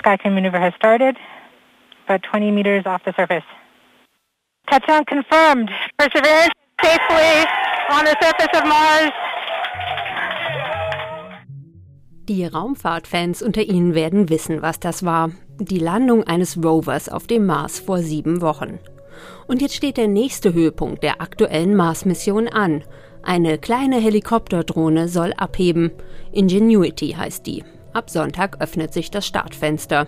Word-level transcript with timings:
SkyTrain 0.00 0.34
maneuver 0.34 0.60
has 0.60 0.74
started, 0.74 1.16
about 2.06 2.22
20 2.22 2.50
meters 2.50 2.84
off 2.84 3.02
the 3.04 3.14
surface. 3.16 3.44
Touchdown 4.68 5.04
confirmed. 5.06 5.70
Perseverance 5.98 6.52
safely 6.82 7.46
on 7.90 8.04
the 8.04 8.16
surface 8.20 8.58
of 8.58 8.64
Mars. 8.66 9.10
Die 12.28 12.44
Raumfahrtfans 12.44 13.42
unter 13.42 13.62
Ihnen 13.62 13.94
werden 13.94 14.28
wissen, 14.28 14.62
was 14.62 14.78
das 14.78 15.04
war. 15.04 15.30
Die 15.58 15.78
Landung 15.78 16.24
eines 16.24 16.62
Rovers 16.62 17.08
auf 17.08 17.26
dem 17.26 17.46
Mars 17.46 17.80
vor 17.80 17.98
sieben 17.98 18.42
Wochen. 18.42 18.78
Und 19.48 19.62
jetzt 19.62 19.74
steht 19.74 19.96
der 19.96 20.08
nächste 20.08 20.52
Höhepunkt 20.52 21.02
der 21.02 21.20
aktuellen 21.22 21.74
Mars-Mission 21.74 22.48
an. 22.48 22.84
Eine 23.22 23.58
kleine 23.58 23.98
Helikopterdrohne 24.00 25.08
soll 25.08 25.32
abheben. 25.34 25.90
Ingenuity 26.32 27.14
heißt 27.16 27.46
die. 27.46 27.64
Ab 27.92 28.08
Sonntag 28.08 28.60
öffnet 28.60 28.92
sich 28.92 29.10
das 29.10 29.26
Startfenster. 29.26 30.06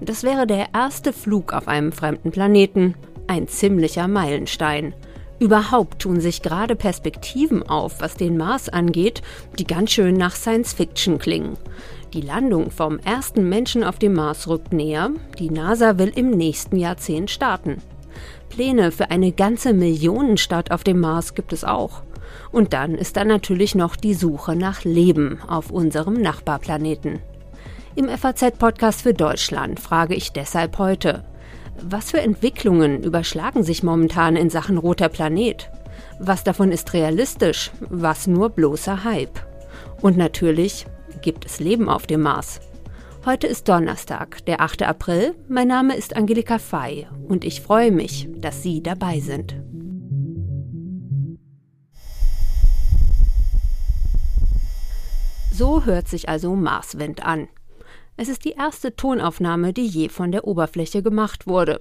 Das 0.00 0.22
wäre 0.22 0.46
der 0.46 0.68
erste 0.74 1.12
Flug 1.12 1.52
auf 1.52 1.66
einem 1.66 1.92
fremden 1.92 2.30
Planeten. 2.30 2.94
Ein 3.26 3.48
ziemlicher 3.48 4.06
Meilenstein. 4.06 4.94
Überhaupt 5.38 6.00
tun 6.00 6.20
sich 6.20 6.42
gerade 6.42 6.76
Perspektiven 6.76 7.68
auf, 7.68 8.00
was 8.00 8.14
den 8.14 8.36
Mars 8.36 8.68
angeht, 8.68 9.22
die 9.58 9.66
ganz 9.66 9.90
schön 9.90 10.14
nach 10.14 10.36
Science 10.36 10.72
Fiction 10.72 11.18
klingen. 11.18 11.56
Die 12.12 12.20
Landung 12.20 12.70
vom 12.70 12.98
ersten 13.00 13.48
Menschen 13.48 13.82
auf 13.82 13.98
dem 13.98 14.12
Mars 14.12 14.46
rückt 14.46 14.72
näher. 14.72 15.10
Die 15.38 15.50
NASA 15.50 15.98
will 15.98 16.12
im 16.14 16.30
nächsten 16.30 16.76
Jahrzehnt 16.76 17.30
starten. 17.30 17.78
Pläne 18.50 18.92
für 18.92 19.10
eine 19.10 19.32
ganze 19.32 19.72
Millionenstadt 19.72 20.70
auf 20.70 20.84
dem 20.84 21.00
Mars 21.00 21.34
gibt 21.34 21.52
es 21.52 21.64
auch. 21.64 22.02
Und 22.52 22.74
dann 22.74 22.94
ist 22.94 23.16
da 23.16 23.24
natürlich 23.24 23.74
noch 23.74 23.96
die 23.96 24.14
Suche 24.14 24.54
nach 24.54 24.84
Leben 24.84 25.40
auf 25.48 25.70
unserem 25.70 26.20
Nachbarplaneten. 26.20 27.20
Im 27.94 28.08
FAZ-Podcast 28.08 29.02
für 29.02 29.14
Deutschland 29.14 29.80
frage 29.80 30.14
ich 30.14 30.32
deshalb 30.32 30.78
heute, 30.78 31.24
was 31.80 32.10
für 32.10 32.20
Entwicklungen 32.20 33.02
überschlagen 33.02 33.64
sich 33.64 33.82
momentan 33.82 34.36
in 34.36 34.50
Sachen 34.50 34.78
roter 34.78 35.08
Planet? 35.08 35.70
Was 36.18 36.44
davon 36.44 36.70
ist 36.70 36.92
realistisch, 36.92 37.70
was 37.80 38.26
nur 38.26 38.50
bloßer 38.50 39.04
Hype? 39.04 39.40
Und 40.00 40.16
natürlich, 40.16 40.86
gibt 41.22 41.46
es 41.46 41.58
Leben 41.58 41.88
auf 41.88 42.06
dem 42.06 42.22
Mars? 42.22 42.60
Heute 43.24 43.46
ist 43.46 43.68
Donnerstag, 43.68 44.44
der 44.46 44.60
8. 44.60 44.82
April. 44.82 45.34
Mein 45.48 45.68
Name 45.68 45.96
ist 45.96 46.16
Angelika 46.16 46.58
Fey 46.58 47.06
und 47.28 47.44
ich 47.44 47.60
freue 47.60 47.92
mich, 47.92 48.28
dass 48.36 48.62
Sie 48.62 48.82
dabei 48.82 49.20
sind. 49.20 49.54
So 55.62 55.84
hört 55.84 56.08
sich 56.08 56.28
also 56.28 56.56
Marswind 56.56 57.24
an. 57.24 57.46
Es 58.16 58.28
ist 58.28 58.44
die 58.44 58.54
erste 58.58 58.96
Tonaufnahme, 58.96 59.72
die 59.72 59.86
je 59.86 60.08
von 60.08 60.32
der 60.32 60.44
Oberfläche 60.44 61.04
gemacht 61.04 61.46
wurde. 61.46 61.78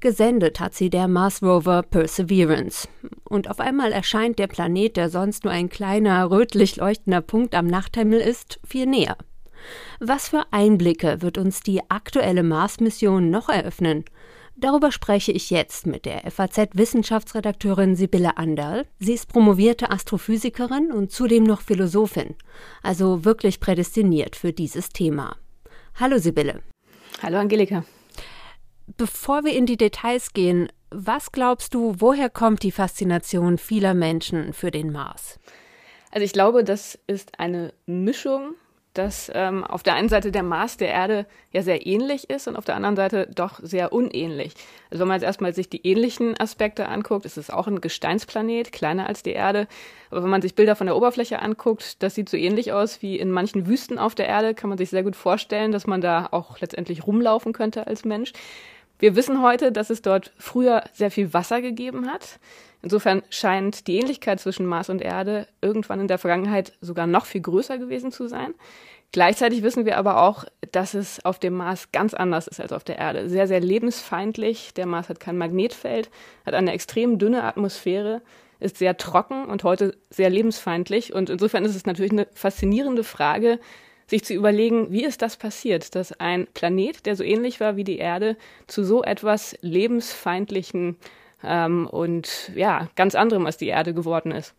Gesendet 0.00 0.58
hat 0.58 0.74
sie 0.74 0.90
der 0.90 1.06
Mars 1.06 1.40
Rover 1.40 1.84
Perseverance. 1.84 2.88
Und 3.22 3.48
auf 3.48 3.60
einmal 3.60 3.92
erscheint 3.92 4.40
der 4.40 4.48
Planet, 4.48 4.96
der 4.96 5.10
sonst 5.10 5.44
nur 5.44 5.52
ein 5.52 5.68
kleiner, 5.68 6.28
rötlich 6.28 6.74
leuchtender 6.74 7.20
Punkt 7.20 7.54
am 7.54 7.68
Nachthimmel 7.68 8.18
ist, 8.18 8.58
viel 8.66 8.86
näher. 8.86 9.16
Was 10.00 10.30
für 10.30 10.42
Einblicke 10.50 11.22
wird 11.22 11.38
uns 11.38 11.60
die 11.60 11.88
aktuelle 11.88 12.42
Mars-Mission 12.42 13.30
noch 13.30 13.48
eröffnen? 13.48 14.04
Darüber 14.60 14.92
spreche 14.92 15.32
ich 15.32 15.48
jetzt 15.48 15.86
mit 15.86 16.04
der 16.04 16.30
FAZ-Wissenschaftsredakteurin 16.30 17.96
Sibylle 17.96 18.36
Anderl. 18.36 18.84
Sie 18.98 19.14
ist 19.14 19.26
promovierte 19.26 19.90
Astrophysikerin 19.90 20.92
und 20.92 21.10
zudem 21.10 21.44
noch 21.44 21.62
Philosophin, 21.62 22.34
also 22.82 23.24
wirklich 23.24 23.58
prädestiniert 23.58 24.36
für 24.36 24.52
dieses 24.52 24.90
Thema. 24.90 25.36
Hallo 25.98 26.18
Sibylle. 26.18 26.60
Hallo 27.22 27.38
Angelika. 27.38 27.84
Bevor 28.98 29.44
wir 29.44 29.54
in 29.54 29.64
die 29.64 29.78
Details 29.78 30.34
gehen, 30.34 30.68
was 30.90 31.32
glaubst 31.32 31.72
du, 31.72 31.94
woher 31.98 32.28
kommt 32.28 32.62
die 32.62 32.72
Faszination 32.72 33.56
vieler 33.56 33.94
Menschen 33.94 34.52
für 34.52 34.70
den 34.70 34.92
Mars? 34.92 35.40
Also 36.10 36.26
ich 36.26 36.34
glaube, 36.34 36.64
das 36.64 36.98
ist 37.06 37.38
eine 37.38 37.72
Mischung 37.86 38.56
dass 38.94 39.30
ähm, 39.34 39.64
auf 39.64 39.82
der 39.82 39.94
einen 39.94 40.08
Seite 40.08 40.32
der 40.32 40.42
Mars 40.42 40.76
der 40.76 40.88
Erde 40.88 41.26
ja 41.52 41.62
sehr 41.62 41.86
ähnlich 41.86 42.28
ist 42.28 42.48
und 42.48 42.56
auf 42.56 42.64
der 42.64 42.74
anderen 42.74 42.96
Seite 42.96 43.28
doch 43.34 43.60
sehr 43.62 43.92
unähnlich. 43.92 44.54
Also 44.90 45.00
wenn 45.02 45.08
man 45.08 45.16
jetzt 45.16 45.26
erstmal 45.26 45.54
sich 45.54 45.68
die 45.68 45.86
ähnlichen 45.86 46.38
Aspekte 46.40 46.88
anguckt, 46.88 47.24
ist 47.24 47.38
es 47.38 47.50
auch 47.50 47.68
ein 47.68 47.80
Gesteinsplanet, 47.80 48.72
kleiner 48.72 49.06
als 49.06 49.22
die 49.22 49.32
Erde. 49.32 49.68
Aber 50.10 50.22
wenn 50.22 50.30
man 50.30 50.42
sich 50.42 50.56
Bilder 50.56 50.74
von 50.74 50.86
der 50.88 50.96
Oberfläche 50.96 51.40
anguckt, 51.40 52.02
das 52.02 52.16
sieht 52.16 52.28
so 52.28 52.36
ähnlich 52.36 52.72
aus 52.72 53.00
wie 53.00 53.16
in 53.16 53.30
manchen 53.30 53.66
Wüsten 53.68 53.98
auf 53.98 54.16
der 54.16 54.26
Erde, 54.26 54.54
kann 54.54 54.68
man 54.68 54.78
sich 54.78 54.90
sehr 54.90 55.04
gut 55.04 55.14
vorstellen, 55.14 55.70
dass 55.70 55.86
man 55.86 56.00
da 56.00 56.28
auch 56.32 56.58
letztendlich 56.60 57.06
rumlaufen 57.06 57.52
könnte 57.52 57.86
als 57.86 58.04
Mensch. 58.04 58.32
Wir 59.00 59.16
wissen 59.16 59.42
heute, 59.42 59.72
dass 59.72 59.88
es 59.88 60.02
dort 60.02 60.30
früher 60.38 60.84
sehr 60.92 61.10
viel 61.10 61.32
Wasser 61.32 61.62
gegeben 61.62 62.06
hat. 62.06 62.38
Insofern 62.82 63.22
scheint 63.30 63.86
die 63.86 63.98
Ähnlichkeit 63.98 64.40
zwischen 64.40 64.66
Mars 64.66 64.90
und 64.90 65.00
Erde 65.00 65.46
irgendwann 65.62 66.00
in 66.00 66.08
der 66.08 66.18
Vergangenheit 66.18 66.74
sogar 66.82 67.06
noch 67.06 67.24
viel 67.24 67.40
größer 67.40 67.78
gewesen 67.78 68.12
zu 68.12 68.28
sein. 68.28 68.54
Gleichzeitig 69.12 69.62
wissen 69.62 69.86
wir 69.86 69.96
aber 69.96 70.22
auch, 70.22 70.44
dass 70.70 70.92
es 70.92 71.24
auf 71.24 71.38
dem 71.38 71.54
Mars 71.54 71.92
ganz 71.92 72.12
anders 72.12 72.46
ist 72.46 72.60
als 72.60 72.72
auf 72.72 72.84
der 72.84 72.98
Erde. 72.98 73.30
Sehr, 73.30 73.48
sehr 73.48 73.60
lebensfeindlich. 73.60 74.74
Der 74.74 74.86
Mars 74.86 75.08
hat 75.08 75.18
kein 75.18 75.38
Magnetfeld, 75.38 76.10
hat 76.44 76.54
eine 76.54 76.72
extrem 76.72 77.18
dünne 77.18 77.42
Atmosphäre, 77.44 78.20
ist 78.60 78.76
sehr 78.76 78.98
trocken 78.98 79.46
und 79.46 79.64
heute 79.64 79.96
sehr 80.10 80.28
lebensfeindlich. 80.28 81.14
Und 81.14 81.30
insofern 81.30 81.64
ist 81.64 81.74
es 81.74 81.86
natürlich 81.86 82.12
eine 82.12 82.28
faszinierende 82.34 83.02
Frage, 83.02 83.58
sich 84.10 84.24
zu 84.24 84.34
überlegen, 84.34 84.90
wie 84.90 85.04
ist 85.04 85.22
das 85.22 85.36
passiert, 85.36 85.94
dass 85.94 86.12
ein 86.18 86.48
Planet, 86.52 87.06
der 87.06 87.14
so 87.14 87.22
ähnlich 87.22 87.60
war 87.60 87.76
wie 87.76 87.84
die 87.84 87.98
Erde, 87.98 88.36
zu 88.66 88.82
so 88.84 89.04
etwas 89.04 89.56
lebensfeindlichen 89.60 90.96
ähm, 91.44 91.86
und 91.86 92.50
ja, 92.56 92.88
ganz 92.96 93.14
anderem 93.14 93.46
als 93.46 93.56
die 93.56 93.68
Erde 93.68 93.94
geworden 93.94 94.32
ist. 94.32 94.54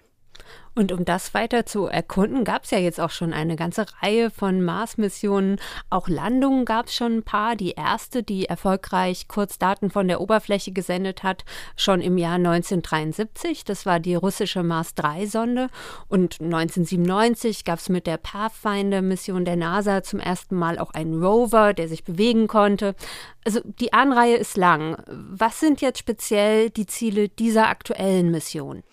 Und 0.74 0.94
um 0.94 1.04
das 1.04 1.34
weiter 1.34 1.66
zu 1.66 1.88
erkunden, 1.88 2.46
gab 2.46 2.64
es 2.64 2.72
ja 2.72 2.78
jetzt 2.78 3.02
auch 3.02 3.10
schon 3.10 3.34
eine 3.34 3.58
ganze 3.58 3.86
Reihe 4.02 4.32
von 4.32 4.62
Mars-Missionen. 4.62 5.60
Auch 5.90 6.08
Landungen 6.08 6.64
gab 6.64 6.86
es 6.86 6.96
schon 6.96 7.18
ein 7.18 7.24
paar. 7.24 7.58
Die 7.58 7.72
erste, 7.72 8.24
die 8.24 8.46
erfolgreich 8.46 9.28
Kurzdaten 9.28 9.90
von 9.90 10.08
der 10.08 10.22
Oberfläche 10.22 10.72
gesendet 10.72 11.24
hat, 11.24 11.44
schon 11.76 12.00
im 12.00 12.18
Jahr 12.18 12.36
1973. 12.36 13.66
Das 13.66 13.86
war 13.86 14.00
die 14.00 14.16
russische 14.16 14.64
Mars-3-Sonde. 14.64 15.68
Und 16.08 16.40
1997 16.40 17.66
gab 17.66 17.80
es 17.80 17.90
mit 17.90 18.08
der 18.08 18.18
Pathfinder-Mission 18.18 19.44
der 19.44 19.58
NASA 19.58 20.04
zum 20.04 20.22
ersten 20.22 20.56
Mal 20.56 20.80
auch 20.80 20.92
einen 20.92 21.22
Rover, 21.22 21.74
der 21.74 21.90
sich 21.90 22.06
bewegen 22.06 22.48
konnte. 22.48 22.96
Also 23.44 23.60
die 23.66 23.92
Anreihe 23.92 24.38
ist 24.38 24.56
lang. 24.56 25.04
Was 25.08 25.60
sind 25.60 25.82
jetzt 25.82 26.00
speziell 26.00 26.70
die 26.70 26.86
Ziele 26.86 27.28
dieser 27.28 27.68
aktuellen 27.68 28.32
Mission? 28.32 28.84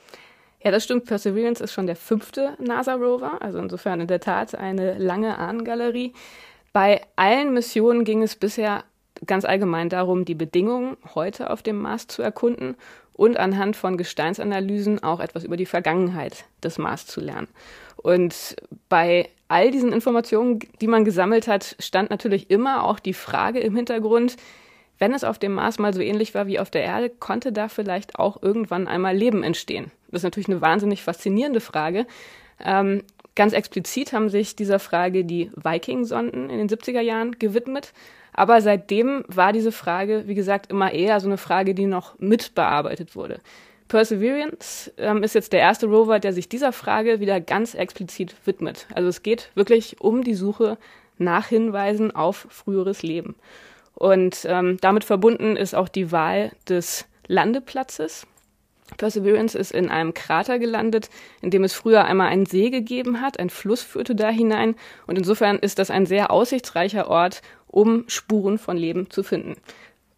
Ja, 0.62 0.70
das 0.72 0.84
stimmt. 0.84 1.06
Perseverance 1.06 1.62
ist 1.62 1.72
schon 1.72 1.86
der 1.86 1.96
fünfte 1.96 2.54
NASA-Rover, 2.58 3.40
also 3.40 3.58
insofern 3.58 4.00
in 4.00 4.08
der 4.08 4.20
Tat 4.20 4.54
eine 4.54 4.98
lange 4.98 5.38
Ahnengalerie. 5.38 6.12
Bei 6.72 7.02
allen 7.16 7.54
Missionen 7.54 8.04
ging 8.04 8.22
es 8.22 8.34
bisher 8.34 8.84
ganz 9.26 9.44
allgemein 9.44 9.88
darum, 9.88 10.24
die 10.24 10.34
Bedingungen 10.34 10.96
heute 11.14 11.50
auf 11.50 11.62
dem 11.62 11.76
Mars 11.76 12.06
zu 12.06 12.22
erkunden 12.22 12.76
und 13.12 13.36
anhand 13.36 13.76
von 13.76 13.96
Gesteinsanalysen 13.96 15.02
auch 15.02 15.20
etwas 15.20 15.44
über 15.44 15.56
die 15.56 15.66
Vergangenheit 15.66 16.44
des 16.62 16.78
Mars 16.78 17.06
zu 17.06 17.20
lernen. 17.20 17.48
Und 17.96 18.56
bei 18.88 19.28
all 19.48 19.70
diesen 19.70 19.92
Informationen, 19.92 20.60
die 20.80 20.86
man 20.86 21.04
gesammelt 21.04 21.48
hat, 21.48 21.74
stand 21.80 22.10
natürlich 22.10 22.50
immer 22.50 22.84
auch 22.84 23.00
die 23.00 23.14
Frage 23.14 23.58
im 23.58 23.74
Hintergrund, 23.74 24.36
wenn 24.98 25.14
es 25.14 25.24
auf 25.24 25.38
dem 25.38 25.54
Mars 25.54 25.78
mal 25.78 25.94
so 25.94 26.00
ähnlich 26.00 26.34
war 26.34 26.46
wie 26.46 26.58
auf 26.58 26.70
der 26.70 26.82
Erde, 26.82 27.10
konnte 27.10 27.52
da 27.52 27.68
vielleicht 27.68 28.18
auch 28.18 28.42
irgendwann 28.42 28.88
einmal 28.88 29.16
Leben 29.16 29.42
entstehen? 29.42 29.90
Das 30.10 30.20
ist 30.20 30.24
natürlich 30.24 30.48
eine 30.48 30.60
wahnsinnig 30.60 31.02
faszinierende 31.02 31.60
Frage. 31.60 32.06
Ähm, 32.64 33.02
ganz 33.34 33.52
explizit 33.52 34.12
haben 34.12 34.28
sich 34.28 34.56
dieser 34.56 34.78
Frage 34.78 35.24
die 35.24 35.50
Viking-Sonden 35.54 36.50
in 36.50 36.58
den 36.58 36.68
70er 36.68 37.00
Jahren 37.00 37.38
gewidmet. 37.38 37.92
Aber 38.32 38.60
seitdem 38.60 39.24
war 39.28 39.52
diese 39.52 39.72
Frage, 39.72 40.24
wie 40.26 40.34
gesagt, 40.34 40.70
immer 40.70 40.92
eher 40.92 41.18
so 41.20 41.26
eine 41.26 41.38
Frage, 41.38 41.74
die 41.74 41.86
noch 41.86 42.18
mitbearbeitet 42.18 43.16
wurde. 43.16 43.40
Perseverance 43.88 44.92
ähm, 44.98 45.22
ist 45.22 45.34
jetzt 45.34 45.52
der 45.52 45.60
erste 45.60 45.86
Rover, 45.86 46.20
der 46.20 46.32
sich 46.32 46.48
dieser 46.48 46.72
Frage 46.72 47.20
wieder 47.20 47.40
ganz 47.40 47.74
explizit 47.74 48.34
widmet. 48.44 48.86
Also 48.94 49.08
es 49.08 49.22
geht 49.22 49.50
wirklich 49.54 50.00
um 50.00 50.22
die 50.22 50.34
Suche 50.34 50.78
nach 51.16 51.48
Hinweisen 51.48 52.14
auf 52.14 52.46
früheres 52.50 53.02
Leben. 53.02 53.34
Und 53.98 54.46
ähm, 54.48 54.78
damit 54.80 55.02
verbunden 55.02 55.56
ist 55.56 55.74
auch 55.74 55.88
die 55.88 56.12
Wahl 56.12 56.52
des 56.68 57.06
Landeplatzes. 57.26 58.28
Perseverance 58.96 59.58
ist 59.58 59.72
in 59.72 59.90
einem 59.90 60.14
Krater 60.14 60.60
gelandet, 60.60 61.10
in 61.42 61.50
dem 61.50 61.64
es 61.64 61.74
früher 61.74 62.04
einmal 62.04 62.28
einen 62.28 62.46
See 62.46 62.70
gegeben 62.70 63.20
hat. 63.20 63.40
Ein 63.40 63.50
Fluss 63.50 63.82
führte 63.82 64.14
da 64.14 64.28
hinein. 64.28 64.76
Und 65.08 65.18
insofern 65.18 65.58
ist 65.58 65.80
das 65.80 65.90
ein 65.90 66.06
sehr 66.06 66.30
aussichtsreicher 66.30 67.10
Ort, 67.10 67.42
um 67.66 68.04
Spuren 68.06 68.58
von 68.58 68.76
Leben 68.76 69.10
zu 69.10 69.24
finden. 69.24 69.56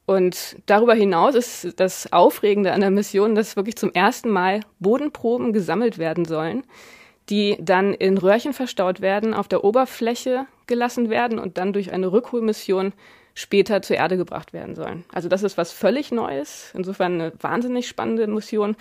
Und 0.05 0.56
darüber 0.67 0.93
hinaus 0.93 1.35
ist 1.35 1.81
das 1.81 2.12
Aufregende 2.12 2.73
an 2.73 2.82
der 2.82 2.91
Mission, 2.91 3.35
dass 3.35 3.56
wirklich 3.56 3.77
zum 3.77 3.93
ersten 3.94 4.29
Mal 4.29 4.61
Bodenproben 4.79 5.55
gesammelt 5.55 5.97
werden 5.97 6.27
sollen, 6.27 6.65
die 7.31 7.56
dann 7.61 7.94
in 7.94 8.19
Röhrchen 8.19 8.53
verstaut 8.53 9.00
werden, 9.00 9.32
auf 9.32 9.49
der 9.49 9.65
Oberfläche 9.65 10.44
gelassen 10.67 11.09
werden 11.09 11.38
und 11.38 11.56
dann 11.56 11.73
durch 11.73 11.93
eine 11.93 12.12
Rückholmission 12.12 12.93
später 13.35 13.82
zur 13.82 13.97
Erde 13.97 14.17
gebracht 14.17 14.53
werden 14.53 14.75
sollen. 14.75 15.05
Also 15.12 15.29
das 15.29 15.43
ist 15.43 15.56
was 15.56 15.73
völlig 15.73 16.12
Neues, 16.12 16.73
insofern 16.75 17.15
eine 17.15 17.32
wahnsinnig 17.41 17.88
spannende 17.88 18.27
Mission. 18.27 18.77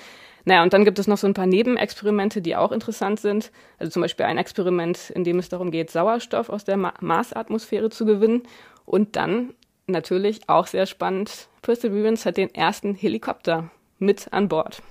Naja, 0.45 0.63
und 0.63 0.73
dann 0.73 0.85
gibt 0.85 0.99
es 0.99 1.07
noch 1.07 1.17
so 1.17 1.27
ein 1.27 1.33
paar 1.33 1.45
Nebenexperimente, 1.45 2.41
die 2.41 2.55
auch 2.55 2.71
interessant 2.71 3.19
sind. 3.19 3.51
Also 3.77 3.91
zum 3.91 4.01
Beispiel 4.01 4.25
ein 4.25 4.37
Experiment, 4.37 5.09
in 5.11 5.23
dem 5.23 5.39
es 5.39 5.49
darum 5.49 5.71
geht, 5.71 5.91
Sauerstoff 5.91 6.49
aus 6.49 6.63
der 6.63 6.77
Marsatmosphäre 6.77 7.89
zu 7.89 8.05
gewinnen. 8.05 8.43
Und 8.85 9.15
dann 9.15 9.53
natürlich 9.87 10.41
auch 10.47 10.67
sehr 10.67 10.85
spannend, 10.85 11.47
Perseverance 11.61 12.25
hat 12.25 12.37
den 12.37 12.53
ersten 12.53 12.95
Helikopter 12.95 13.69
mit 13.99 14.31
an 14.31 14.47
Bord. 14.47 14.81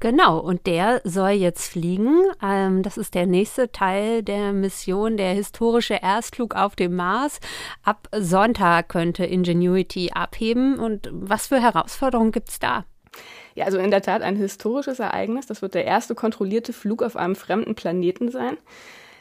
Genau, 0.00 0.38
und 0.38 0.66
der 0.66 1.00
soll 1.04 1.30
jetzt 1.30 1.72
fliegen. 1.72 2.22
Ähm, 2.42 2.82
das 2.82 2.96
ist 2.96 3.14
der 3.14 3.26
nächste 3.26 3.72
Teil 3.72 4.22
der 4.22 4.52
Mission, 4.52 5.16
der 5.16 5.34
historische 5.34 5.98
Erstflug 6.02 6.54
auf 6.54 6.76
dem 6.76 6.94
Mars. 6.94 7.40
Ab 7.82 8.08
Sonntag 8.12 8.88
könnte 8.88 9.24
Ingenuity 9.24 10.10
abheben. 10.14 10.78
Und 10.78 11.08
was 11.12 11.48
für 11.48 11.60
Herausforderungen 11.60 12.32
gibt 12.32 12.48
es 12.48 12.58
da? 12.58 12.84
Ja, 13.54 13.64
also 13.64 13.78
in 13.78 13.90
der 13.90 14.02
Tat 14.02 14.22
ein 14.22 14.36
historisches 14.36 15.00
Ereignis. 15.00 15.46
Das 15.46 15.62
wird 15.62 15.74
der 15.74 15.84
erste 15.84 16.14
kontrollierte 16.14 16.72
Flug 16.72 17.02
auf 17.02 17.16
einem 17.16 17.34
fremden 17.34 17.74
Planeten 17.74 18.30
sein. 18.30 18.56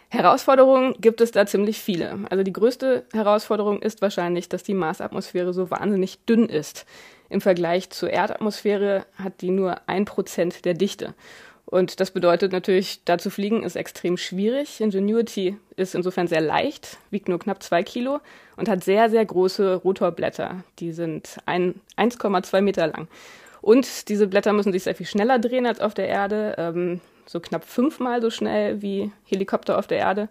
Herausforderungen 0.10 0.94
gibt 1.00 1.20
es 1.22 1.32
da 1.32 1.46
ziemlich 1.46 1.80
viele. 1.80 2.20
Also 2.30 2.44
die 2.44 2.54
größte 2.54 3.06
Herausforderung 3.14 3.82
ist 3.82 4.02
wahrscheinlich, 4.02 4.48
dass 4.48 4.64
die 4.64 4.74
Marsatmosphäre 4.74 5.54
so 5.54 5.70
wahnsinnig 5.70 6.24
dünn 6.26 6.48
ist. 6.48 6.86
Im 7.30 7.42
Vergleich 7.42 7.90
zur 7.90 8.10
Erdatmosphäre 8.10 9.06
hat 9.16 9.42
die 9.42 9.52
nur 9.52 9.82
ein 9.88 10.06
Prozent 10.06 10.66
der 10.66 10.74
Dichte. 10.74 11.14
Und 11.70 12.00
das 12.00 12.12
bedeutet 12.12 12.54
natürlich, 12.54 13.02
da 13.04 13.18
zu 13.18 13.30
fliegen 13.30 13.64
ist 13.64 13.76
extrem 13.76 14.16
schwierig. 14.16 14.80
Ingenuity 14.80 15.58
ist 15.76 15.96
insofern 15.96 16.28
sehr 16.28 16.40
leicht, 16.40 16.98
wiegt 17.12 17.28
nur 17.28 17.40
knapp 17.40 17.62
zwei 17.62 17.84
Kilo 17.84 18.22
und 18.56 18.70
hat 18.70 18.86
sehr, 18.86 19.10
sehr 19.10 19.26
große 19.26 19.76
Rotorblätter. 19.76 20.64
Die 20.80 20.94
sind 20.94 21.40
1,2 21.46 22.62
Meter 22.62 22.88
lang. 22.88 23.10
Und 23.62 24.08
diese 24.08 24.28
Blätter 24.28 24.54
müssen 24.54 24.72
sich 24.72 24.84
sehr 24.84 24.96
viel 24.96 25.06
schneller 25.06 25.40
drehen 25.40 25.66
als 25.66 25.82
auf 25.82 25.94
der 25.94 26.08
Erde, 26.08 26.56
ähm, 26.58 27.02
so 27.26 27.42
knapp 27.42 27.66
fünfmal 27.66 28.22
so 28.22 28.30
schnell 28.30 28.82
wie 28.82 29.12
Helikopter 29.26 29.78
auf 29.78 29.88
der 29.88 29.98
Erde. 29.98 30.30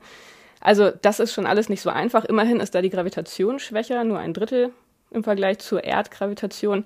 Also 0.61 0.91
das 0.91 1.21
ist 1.21 1.35
schon 1.35 1.45
alles 1.45 1.69
nicht 1.69 1.83
so 1.83 1.91
einfach. 1.91 2.25
Immerhin 2.25 2.61
ist 2.61 2.75
da 2.75 2.81
die 2.81 2.89
Gravitation 2.89 3.59
schwächer, 3.59 4.05
nur 4.05 4.19
ein 4.19 4.33
Drittel 4.33 4.73
im 5.11 5.25
Vergleich 5.25 5.59
zur 5.59 5.85
Erdgravitation. 5.85 6.85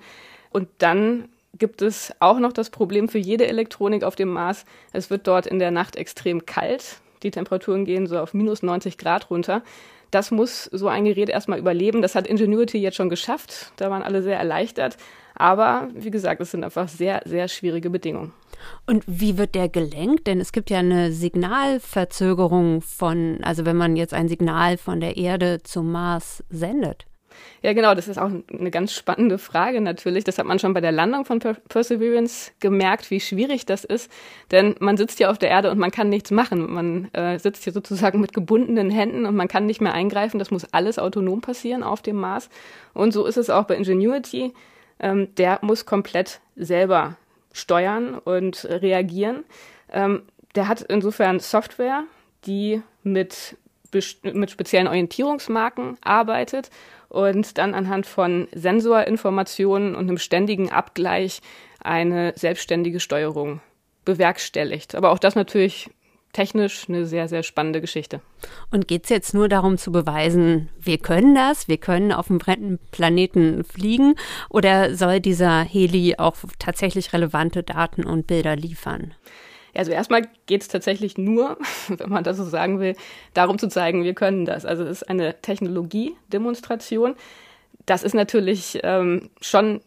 Und 0.51 0.69
dann 0.79 1.29
gibt 1.59 1.83
es 1.83 2.13
auch 2.21 2.39
noch 2.39 2.53
das 2.53 2.71
Problem 2.71 3.09
für 3.09 3.19
jede 3.19 3.47
Elektronik 3.47 4.05
auf 4.05 4.17
dem 4.17 4.29
Mars. 4.29 4.65
Es 4.93 5.11
wird 5.11 5.27
dort 5.27 5.47
in 5.47 5.59
der 5.59 5.71
Nacht 5.71 5.97
extrem 5.97 6.47
kalt. 6.47 7.01
Die 7.23 7.31
Temperaturen 7.31 7.85
gehen 7.85 8.07
so 8.07 8.19
auf 8.19 8.35
minus 8.35 8.63
90 8.63 8.99
Grad 8.99 9.31
runter. 9.31 9.63
Das 10.11 10.31
muss 10.31 10.65
so 10.65 10.89
ein 10.89 11.05
Gerät 11.05 11.29
erstmal 11.29 11.59
überleben. 11.59 12.03
Das 12.03 12.15
hat 12.15 12.27
Ingenuity 12.27 12.79
jetzt 12.79 12.97
schon 12.97 13.11
geschafft. 13.11 13.73
Da 13.77 13.91
waren 13.91 14.03
alle 14.03 14.23
sehr 14.23 14.39
erleichtert. 14.39 14.97
Aber 15.35 15.89
wie 15.95 16.11
gesagt, 16.11 16.41
es 16.41 16.51
sind 16.51 16.65
einfach 16.65 16.89
sehr, 16.89 17.23
sehr 17.25 17.49
schwierige 17.49 17.91
Bedingungen. 17.91 18.33
Und 18.87 19.05
wie 19.07 19.39
wird 19.39 19.55
der 19.55 19.69
gelenkt? 19.69 20.27
Denn 20.27 20.41
es 20.41 20.53
gibt 20.53 20.69
ja 20.69 20.79
eine 20.79 21.13
Signalverzögerung 21.13 22.83
von, 22.83 23.39
also 23.43 23.65
wenn 23.65 23.77
man 23.77 23.97
jetzt 23.97 24.13
ein 24.13 24.29
Signal 24.29 24.77
von 24.77 25.01
der 25.01 25.17
Erde 25.17 25.63
zum 25.63 25.93
Mars 25.93 26.45
sendet. 26.51 27.07
Ja, 27.63 27.75
genau, 27.75 27.95
das 27.95 28.09
ist 28.09 28.19
auch 28.19 28.31
eine 28.31 28.71
ganz 28.71 28.95
spannende 28.95 29.37
Frage 29.37 29.83
natürlich. 29.83 30.25
Das 30.25 30.39
hat 30.39 30.47
man 30.47 30.59
schon 30.59 30.73
bei 30.73 30.81
der 30.81 30.93
Landung 30.93 31.27
von 31.27 31.41
Perseverance 31.41 32.53
gemerkt, 32.59 33.11
wie 33.11 33.21
schwierig 33.21 33.67
das 33.67 33.85
ist. 33.85 34.11
Denn 34.51 34.77
man 34.81 34.97
sitzt 34.97 35.19
hier 35.19 35.31
auf 35.31 35.37
der 35.37 35.51
Erde 35.51 35.71
und 35.71 35.79
man 35.79 35.91
kann 35.91 36.09
nichts 36.09 36.31
machen. 36.31 36.73
Man 36.73 37.13
äh, 37.13 37.39
sitzt 37.39 37.65
hier 37.65 37.75
sozusagen 37.75 38.19
mit 38.21 38.33
gebundenen 38.33 38.91
Händen 38.91 39.27
und 39.27 39.37
man 39.37 39.47
kann 39.47 39.67
nicht 39.67 39.83
mehr 39.83 39.93
eingreifen. 39.93 40.39
Das 40.39 40.51
muss 40.51 40.73
alles 40.73 40.99
autonom 40.99 41.43
passieren 41.43 41.83
auf 41.83 42.01
dem 42.01 42.17
Mars. 42.17 42.49
Und 42.95 43.13
so 43.13 43.27
ist 43.27 43.37
es 43.37 43.51
auch 43.51 43.65
bei 43.65 43.77
Ingenuity. 43.77 44.55
Ähm, 44.99 45.29
der 45.37 45.59
muss 45.61 45.85
komplett 45.85 46.41
selber 46.57 47.17
steuern 47.53 48.15
und 48.15 48.65
reagieren. 48.65 49.45
Ähm, 49.93 50.23
der 50.55 50.67
hat 50.67 50.81
insofern 50.81 51.41
Software, 51.41 52.05
die 52.47 52.81
mit, 53.03 53.59
mit 54.23 54.51
speziellen 54.51 54.89
Orientierungsmarken 54.89 55.99
arbeitet 56.01 56.71
und 57.11 57.59
dann 57.59 57.75
anhand 57.75 58.07
von 58.07 58.49
Sensorinformationen 58.55 59.95
und 59.95 60.09
einem 60.09 60.19
ständigen 60.19 60.71
Abgleich 60.71 61.43
eine 61.81 62.33
selbstständige 62.37 63.01
Steuerung 63.01 63.61
bewerkstelligt. 64.05 64.95
Aber 64.95 65.11
auch 65.11 65.19
das 65.19 65.35
natürlich 65.35 65.91
technisch 66.33 66.89
eine 66.89 67.07
sehr, 67.07 67.29
sehr 67.29 67.43
spannende 67.43 67.81
Geschichte. 67.81 68.21
Und 68.71 68.87
geht 68.87 69.05
es 69.05 69.11
jetzt 69.11 69.35
nur 69.35 69.49
darum 69.49 69.79
zu 69.79 69.91
beweisen, 69.91 70.69
wir 70.79 70.99
können 70.99 71.35
das, 71.35 71.67
wir 71.67 71.79
können 71.79 72.13
auf 72.13 72.29
dem 72.29 72.39
brennenden 72.39 72.79
Planeten 72.93 73.65
fliegen 73.65 74.15
oder 74.49 74.95
soll 74.95 75.21
dieser 75.21 75.63
Heli 75.63 76.17
auch 76.19 76.37
tatsächlich 76.59 77.13
relevante 77.13 77.63
Daten 77.65 78.05
und 78.05 78.29
Bilder 78.29 78.55
liefern? 78.55 79.15
Also 79.75 79.93
erstmal 79.93 80.23
geht 80.47 80.63
es 80.63 80.69
tatsächlich 80.69 81.19
nur, 81.19 81.57
wenn 81.89 82.11
man 82.11 82.25
das 82.25 82.37
so 82.37 82.45
sagen 82.45 82.81
will, 82.81 82.97
darum 83.35 83.59
zu 83.59 83.69
zeigen, 83.69 84.05
wir 84.05 84.15
können 84.15 84.45
das. 84.45 84.65
Also 84.65 84.85
es 84.85 85.03
ist 85.03 85.09
eine 85.09 85.41
Technologiedemonstration. 85.41 87.15
Das 87.87 88.03
ist 88.03 88.15
natürlich 88.15 88.81
ähm, 88.83 89.31
schon 89.41 89.81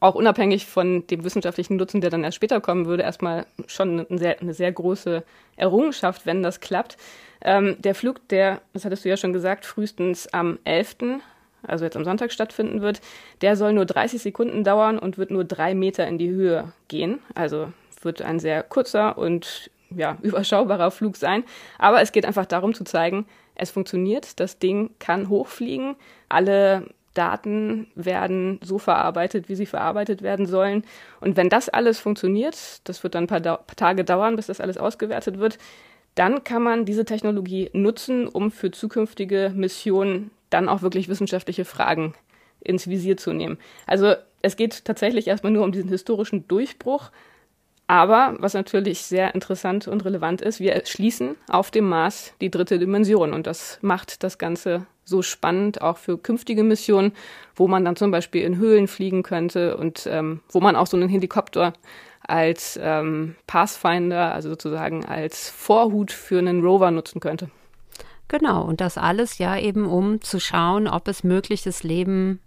auch 0.00 0.14
unabhängig 0.14 0.66
von 0.66 1.06
dem 1.08 1.24
wissenschaftlichen 1.24 1.76
Nutzen, 1.76 2.00
der 2.00 2.10
dann 2.10 2.22
erst 2.22 2.36
später 2.36 2.60
kommen 2.60 2.86
würde, 2.86 3.02
erstmal 3.02 3.46
schon 3.66 4.06
eine 4.08 4.18
sehr, 4.18 4.40
eine 4.40 4.54
sehr 4.54 4.70
große 4.70 5.24
Errungenschaft, 5.56 6.24
wenn 6.24 6.42
das 6.42 6.60
klappt. 6.60 6.96
Ähm, 7.40 7.76
der 7.80 7.94
Flug, 7.94 8.26
der, 8.28 8.60
das 8.72 8.84
hattest 8.84 9.04
du 9.04 9.08
ja 9.08 9.16
schon 9.16 9.32
gesagt, 9.32 9.66
frühestens 9.66 10.28
am 10.28 10.58
11., 10.64 10.96
also 11.62 11.84
jetzt 11.84 11.96
am 11.96 12.04
Sonntag 12.04 12.32
stattfinden 12.32 12.82
wird, 12.82 13.00
der 13.40 13.56
soll 13.56 13.72
nur 13.72 13.84
30 13.84 14.22
Sekunden 14.22 14.62
dauern 14.62 14.98
und 14.98 15.18
wird 15.18 15.32
nur 15.32 15.44
drei 15.44 15.74
Meter 15.74 16.06
in 16.06 16.16
die 16.16 16.30
Höhe 16.30 16.72
gehen. 16.86 17.18
Also 17.34 17.72
wird 18.04 18.22
ein 18.22 18.38
sehr 18.38 18.62
kurzer 18.62 19.18
und 19.18 19.70
ja, 19.90 20.18
überschaubarer 20.22 20.90
Flug 20.90 21.16
sein. 21.16 21.44
Aber 21.78 22.00
es 22.00 22.12
geht 22.12 22.26
einfach 22.26 22.46
darum 22.46 22.74
zu 22.74 22.84
zeigen, 22.84 23.26
es 23.54 23.70
funktioniert, 23.70 24.38
das 24.40 24.58
Ding 24.58 24.90
kann 24.98 25.28
hochfliegen, 25.28 25.96
alle 26.28 26.86
Daten 27.14 27.88
werden 27.96 28.60
so 28.62 28.78
verarbeitet, 28.78 29.48
wie 29.48 29.56
sie 29.56 29.66
verarbeitet 29.66 30.22
werden 30.22 30.46
sollen. 30.46 30.84
Und 31.20 31.36
wenn 31.36 31.48
das 31.48 31.68
alles 31.68 31.98
funktioniert, 31.98 32.56
das 32.84 33.02
wird 33.02 33.16
dann 33.16 33.24
ein 33.24 33.26
paar, 33.26 33.40
da 33.40 33.56
paar 33.56 33.74
Tage 33.74 34.04
dauern, 34.04 34.36
bis 34.36 34.46
das 34.46 34.60
alles 34.60 34.78
ausgewertet 34.78 35.38
wird, 35.38 35.58
dann 36.14 36.44
kann 36.44 36.62
man 36.62 36.84
diese 36.84 37.04
Technologie 37.04 37.70
nutzen, 37.72 38.28
um 38.28 38.52
für 38.52 38.70
zukünftige 38.70 39.52
Missionen 39.54 40.30
dann 40.50 40.68
auch 40.68 40.82
wirklich 40.82 41.08
wissenschaftliche 41.08 41.64
Fragen 41.64 42.14
ins 42.60 42.88
Visier 42.88 43.16
zu 43.16 43.32
nehmen. 43.32 43.58
Also 43.86 44.14
es 44.42 44.56
geht 44.56 44.84
tatsächlich 44.84 45.26
erstmal 45.26 45.52
nur 45.52 45.64
um 45.64 45.72
diesen 45.72 45.90
historischen 45.90 46.46
Durchbruch, 46.46 47.10
aber 47.88 48.36
was 48.38 48.52
natürlich 48.52 49.02
sehr 49.02 49.34
interessant 49.34 49.88
und 49.88 50.04
relevant 50.04 50.42
ist, 50.42 50.60
wir 50.60 50.80
schließen 50.84 51.36
auf 51.48 51.70
dem 51.70 51.88
Mars 51.88 52.34
die 52.40 52.50
dritte 52.50 52.78
Dimension 52.78 53.32
und 53.32 53.46
das 53.46 53.78
macht 53.80 54.22
das 54.22 54.36
Ganze 54.36 54.86
so 55.04 55.22
spannend 55.22 55.80
auch 55.80 55.96
für 55.96 56.18
künftige 56.18 56.62
Missionen, 56.62 57.12
wo 57.56 57.66
man 57.66 57.86
dann 57.86 57.96
zum 57.96 58.10
Beispiel 58.10 58.42
in 58.42 58.58
Höhlen 58.58 58.88
fliegen 58.88 59.22
könnte 59.22 59.78
und 59.78 60.06
ähm, 60.06 60.40
wo 60.50 60.60
man 60.60 60.76
auch 60.76 60.86
so 60.86 60.98
einen 60.98 61.08
Helikopter 61.08 61.72
als 62.20 62.78
ähm, 62.80 63.36
Pathfinder, 63.46 64.34
also 64.34 64.50
sozusagen 64.50 65.06
als 65.06 65.48
Vorhut 65.48 66.12
für 66.12 66.38
einen 66.38 66.62
Rover 66.62 66.90
nutzen 66.90 67.20
könnte. 67.20 67.50
Genau, 68.28 68.64
und 68.64 68.82
das 68.82 68.98
alles 68.98 69.38
ja 69.38 69.58
eben, 69.58 69.86
um 69.86 70.20
zu 70.20 70.38
schauen, 70.38 70.86
ob 70.88 71.08
es 71.08 71.24
mögliches 71.24 71.82
Leben 71.82 72.40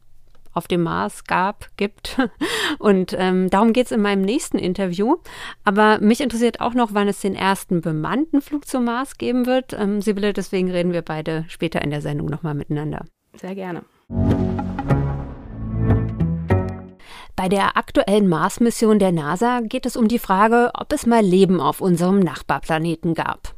auf 0.54 0.68
dem 0.68 0.84
Mars 0.84 1.24
gab, 1.26 1.68
gibt. 1.78 2.18
Und 2.80 3.16
ähm, 3.18 3.50
darum 3.50 3.74
geht 3.74 3.88
es 3.88 3.92
in 3.92 4.02
meinem 4.02 4.22
nächsten 4.22 4.58
Interview. 4.58 5.18
Aber 5.64 6.00
mich 6.00 6.22
interessiert 6.22 6.62
auch 6.62 6.74
noch, 6.74 6.94
wann 6.94 7.08
es 7.08 7.22
den 7.22 7.36
ersten 7.36 7.82
bemannten 7.82 8.42
Flug 8.42 8.68
zum 8.68 8.86
Mars 8.86 9.18
geben 9.18 9.46
wird. 9.46 9.74
Ähm, 9.74 10.02
Sibylle, 10.02 10.34
deswegen 10.34 10.70
reden 10.70 10.94
wir 10.94 11.02
beide 11.02 11.46
später 11.48 11.82
in 11.82 11.90
der 11.90 12.02
Sendung 12.02 12.28
nochmal 12.28 12.54
miteinander. 12.54 13.06
Sehr 13.36 13.56
gerne. 13.56 13.84
Bei 17.36 17.50
der 17.50 17.76
aktuellen 17.76 18.28
Mars-Mission 18.28 19.00
der 19.00 19.12
NASA 19.12 19.62
geht 19.62 19.86
es 19.86 19.98
um 19.98 20.08
die 20.08 20.20
Frage, 20.20 20.70
ob 20.76 20.94
es 20.94 21.08
mal 21.08 21.24
Leben 21.24 21.60
auf 21.60 21.82
unserem 21.82 22.20
Nachbarplaneten 22.20 23.16
gab. 23.16 23.56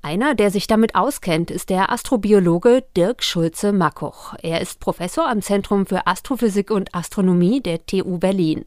Einer, 0.00 0.34
der 0.34 0.50
sich 0.50 0.68
damit 0.68 0.94
auskennt, 0.94 1.50
ist 1.50 1.70
der 1.70 1.90
Astrobiologe 1.90 2.84
Dirk 2.96 3.22
Schulze-Mackuch. 3.24 4.34
Er 4.42 4.60
ist 4.60 4.78
Professor 4.78 5.28
am 5.28 5.42
Zentrum 5.42 5.86
für 5.86 6.06
Astrophysik 6.06 6.70
und 6.70 6.94
Astronomie 6.94 7.60
der 7.60 7.84
TU 7.84 8.18
Berlin. 8.18 8.64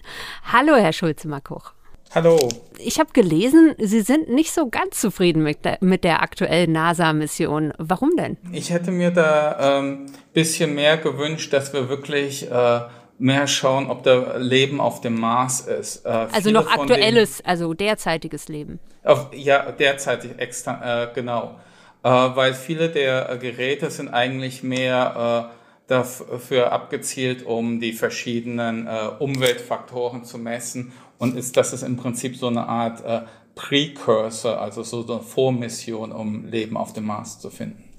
Hallo, 0.52 0.76
Herr 0.76 0.92
Schulze-Mackuch. 0.92 1.72
Hallo. 2.14 2.38
Ich 2.78 3.00
habe 3.00 3.14
gelesen, 3.14 3.74
Sie 3.78 4.02
sind 4.02 4.30
nicht 4.30 4.52
so 4.52 4.68
ganz 4.68 5.00
zufrieden 5.00 5.44
mit 5.44 5.64
der, 5.64 5.78
mit 5.80 6.04
der 6.04 6.22
aktuellen 6.22 6.74
NASA-Mission. 6.74 7.72
Warum 7.78 8.18
denn? 8.18 8.36
Ich 8.52 8.70
hätte 8.70 8.92
mir 8.92 9.12
da 9.12 9.52
ein 9.52 9.86
ähm, 9.86 10.06
bisschen 10.34 10.76
mehr 10.76 10.98
gewünscht, 10.98 11.54
dass 11.54 11.72
wir 11.72 11.88
wirklich 11.88 12.52
äh, 12.52 12.82
mehr 13.22 13.48
schauen, 13.48 13.90
ob 13.90 14.04
da 14.04 14.38
Leben 14.38 14.82
auf 14.82 15.00
dem 15.00 15.20
Mars 15.20 15.62
ist. 15.62 16.06
Äh, 16.06 16.10
also 16.10 16.50
noch 16.50 16.70
aktuelles, 16.70 17.38
denen, 17.38 17.48
also 17.48 17.74
derzeitiges 17.74 18.48
Leben. 18.50 18.80
Auf, 19.04 19.28
ja, 19.34 19.72
derzeitig 19.72 20.32
extra, 20.38 21.04
äh, 21.04 21.08
genau. 21.14 21.56
Äh, 22.04 22.10
weil 22.10 22.54
viele 22.54 22.90
der 22.90 23.38
Geräte 23.38 23.92
sind 23.92 24.10
eigentlich 24.10 24.64
mehr 24.64 25.52
äh, 25.52 25.62
dafür 25.88 26.72
abgezielt, 26.72 27.46
um 27.46 27.80
die 27.80 27.94
verschiedenen 27.94 28.88
äh, 28.88 29.10
Umweltfaktoren 29.20 30.24
zu 30.24 30.38
messen. 30.38 30.92
Und 31.20 31.38
ist, 31.38 31.56
das 31.58 31.74
ist 31.74 31.84
im 31.84 31.98
Prinzip 31.98 32.36
so 32.36 32.48
eine 32.48 32.68
Art 32.68 33.06
äh, 33.06 33.22
Precursor, 33.54 34.60
also 34.60 34.82
so 34.82 35.06
eine 35.08 35.22
Vormission, 35.22 36.12
um 36.12 36.46
Leben 36.46 36.76
auf 36.76 36.94
dem 36.94 37.06
Mars 37.06 37.40
zu 37.40 37.52
finden. 37.52 37.91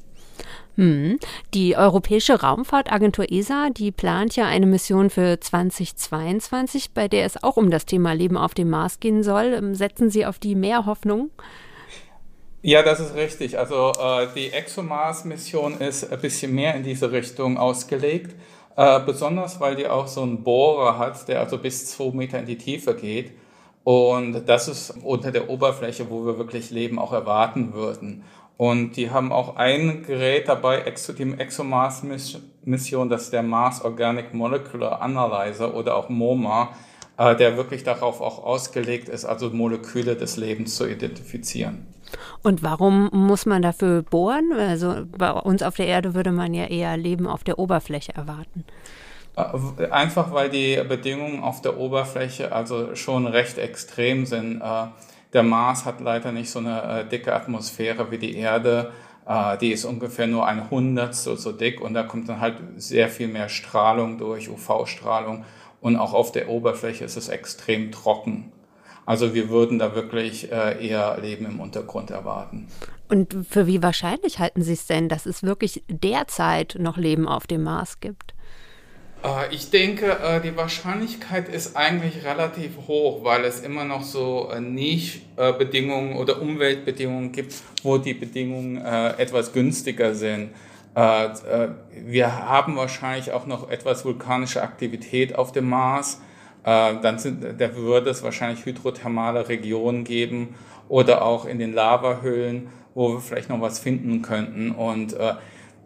Hm. 0.76 1.18
Die 1.52 1.76
Europäische 1.76 2.40
Raumfahrtagentur 2.40 3.30
ESA, 3.30 3.68
die 3.70 3.92
plant 3.92 4.36
ja 4.36 4.46
eine 4.46 4.66
Mission 4.66 5.10
für 5.10 5.38
2022, 5.38 6.92
bei 6.92 7.08
der 7.08 7.26
es 7.26 7.42
auch 7.42 7.56
um 7.56 7.70
das 7.70 7.84
Thema 7.84 8.12
Leben 8.14 8.38
auf 8.38 8.54
dem 8.54 8.70
Mars 8.70 8.98
gehen 8.98 9.22
soll. 9.22 9.52
Ähm, 9.52 9.74
setzen 9.74 10.08
Sie 10.10 10.24
auf 10.24 10.38
die 10.38 10.54
mehr 10.54 10.86
Hoffnung? 10.86 11.30
Ja, 12.62 12.82
das 12.82 13.00
ist 13.00 13.14
richtig. 13.14 13.58
Also 13.58 13.92
äh, 14.00 14.28
die 14.34 14.52
ExoMars-Mission 14.52 15.78
ist 15.80 16.10
ein 16.10 16.20
bisschen 16.20 16.54
mehr 16.54 16.74
in 16.74 16.84
diese 16.84 17.10
Richtung 17.10 17.58
ausgelegt, 17.58 18.36
äh, 18.76 19.00
besonders 19.00 19.60
weil 19.60 19.76
die 19.76 19.88
auch 19.88 20.06
so 20.06 20.22
einen 20.22 20.42
Bohrer 20.44 20.96
hat, 20.96 21.28
der 21.28 21.40
also 21.40 21.58
bis 21.58 21.86
zwei 21.86 22.12
Meter 22.12 22.38
in 22.38 22.46
die 22.46 22.56
Tiefe 22.56 22.94
geht. 22.94 23.32
Und 23.84 24.44
das 24.46 24.68
ist 24.68 24.94
unter 25.02 25.32
der 25.32 25.50
Oberfläche, 25.50 26.08
wo 26.08 26.24
wir 26.24 26.38
wirklich 26.38 26.70
Leben 26.70 27.00
auch 27.00 27.12
erwarten 27.12 27.74
würden. 27.74 28.22
Und 28.56 28.96
die 28.96 29.10
haben 29.10 29.32
auch 29.32 29.56
ein 29.56 30.04
Gerät 30.04 30.48
dabei, 30.48 30.82
die 30.82 31.34
ExoMars-Mission, 31.38 33.08
das 33.08 33.22
ist 33.22 33.32
der 33.32 33.42
Mars 33.42 33.84
Organic 33.84 34.34
Molecular 34.34 35.02
Analyzer 35.02 35.74
oder 35.74 35.96
auch 35.96 36.08
MOMA, 36.08 36.70
äh, 37.16 37.34
der 37.36 37.56
wirklich 37.56 37.82
darauf 37.82 38.20
auch 38.20 38.44
ausgelegt 38.44 39.08
ist, 39.08 39.24
also 39.24 39.50
Moleküle 39.50 40.16
des 40.16 40.36
Lebens 40.36 40.76
zu 40.76 40.88
identifizieren. 40.88 41.86
Und 42.42 42.62
warum 42.62 43.08
muss 43.12 43.46
man 43.46 43.62
dafür 43.62 44.02
bohren? 44.02 44.52
Also 44.52 45.06
bei 45.16 45.30
uns 45.30 45.62
auf 45.62 45.76
der 45.76 45.86
Erde 45.86 46.14
würde 46.14 46.32
man 46.32 46.54
ja 46.54 46.66
eher 46.66 46.96
Leben 46.96 47.26
auf 47.26 47.44
der 47.44 47.58
Oberfläche 47.58 48.14
erwarten. 48.14 48.64
Äh, 49.36 49.88
einfach 49.90 50.32
weil 50.32 50.50
die 50.50 50.80
Bedingungen 50.86 51.42
auf 51.42 51.62
der 51.62 51.78
Oberfläche 51.78 52.52
also 52.52 52.94
schon 52.94 53.26
recht 53.26 53.58
extrem 53.58 54.26
sind. 54.26 54.60
Der 55.32 55.42
Mars 55.42 55.84
hat 55.84 56.00
leider 56.00 56.32
nicht 56.32 56.50
so 56.50 56.58
eine 56.58 56.82
äh, 56.82 57.08
dicke 57.08 57.34
Atmosphäre 57.34 58.10
wie 58.10 58.18
die 58.18 58.36
Erde. 58.36 58.92
Äh, 59.26 59.56
die 59.58 59.72
ist 59.72 59.84
ungefähr 59.84 60.26
nur 60.26 60.46
ein 60.46 60.70
Hundertstel 60.70 61.36
so 61.38 61.52
dick 61.52 61.80
und 61.80 61.94
da 61.94 62.02
kommt 62.02 62.28
dann 62.28 62.40
halt 62.40 62.56
sehr 62.76 63.08
viel 63.08 63.28
mehr 63.28 63.48
Strahlung 63.48 64.18
durch, 64.18 64.48
UV-Strahlung. 64.48 65.44
Und 65.80 65.96
auch 65.96 66.12
auf 66.12 66.32
der 66.32 66.48
Oberfläche 66.48 67.04
ist 67.04 67.16
es 67.16 67.28
extrem 67.28 67.90
trocken. 67.90 68.52
Also 69.04 69.34
wir 69.34 69.48
würden 69.48 69.78
da 69.78 69.94
wirklich 69.94 70.52
äh, 70.52 70.86
eher 70.86 71.18
Leben 71.20 71.46
im 71.46 71.60
Untergrund 71.60 72.10
erwarten. 72.10 72.68
Und 73.08 73.36
für 73.48 73.66
wie 73.66 73.82
wahrscheinlich 73.82 74.38
halten 74.38 74.62
Sie 74.62 74.74
es 74.74 74.86
denn, 74.86 75.08
dass 75.08 75.26
es 75.26 75.42
wirklich 75.42 75.82
derzeit 75.88 76.76
noch 76.78 76.96
Leben 76.96 77.26
auf 77.26 77.46
dem 77.46 77.64
Mars 77.64 78.00
gibt? 78.00 78.34
Äh, 79.24 79.54
ich 79.54 79.70
denke, 79.70 80.18
äh, 80.18 80.40
die 80.40 80.56
Wahrscheinlichkeit 80.56 81.48
ist 81.48 81.76
eigentlich 81.76 82.24
relativ 82.24 82.72
hoch, 82.88 83.24
weil 83.24 83.44
es 83.44 83.60
immer 83.60 83.84
noch 83.84 84.02
so 84.02 84.50
äh, 84.52 84.60
Nischbedingungen 84.60 86.16
oder 86.16 86.40
Umweltbedingungen 86.40 87.32
gibt, 87.32 87.54
wo 87.82 87.98
die 87.98 88.14
Bedingungen 88.14 88.78
etwas 88.82 89.52
günstiger 89.52 90.14
sind. 90.14 90.50
Wir 90.94 92.48
haben 92.48 92.76
wahrscheinlich 92.76 93.32
auch 93.32 93.46
noch 93.46 93.70
etwas 93.70 94.04
vulkanische 94.04 94.62
Aktivität 94.62 95.34
auf 95.34 95.50
dem 95.52 95.70
Mars. 95.70 96.20
Dann 96.64 97.18
sind, 97.18 97.42
da 97.58 97.74
würde 97.74 98.10
es 98.10 98.22
wahrscheinlich 98.22 98.66
hydrothermale 98.66 99.48
Regionen 99.48 100.04
geben 100.04 100.54
oder 100.88 101.24
auch 101.24 101.46
in 101.46 101.58
den 101.58 101.72
Lavahöhlen, 101.72 102.68
wo 102.94 103.14
wir 103.14 103.20
vielleicht 103.20 103.48
noch 103.48 103.62
was 103.62 103.78
finden 103.78 104.20
könnten. 104.20 104.72
Und 104.72 105.16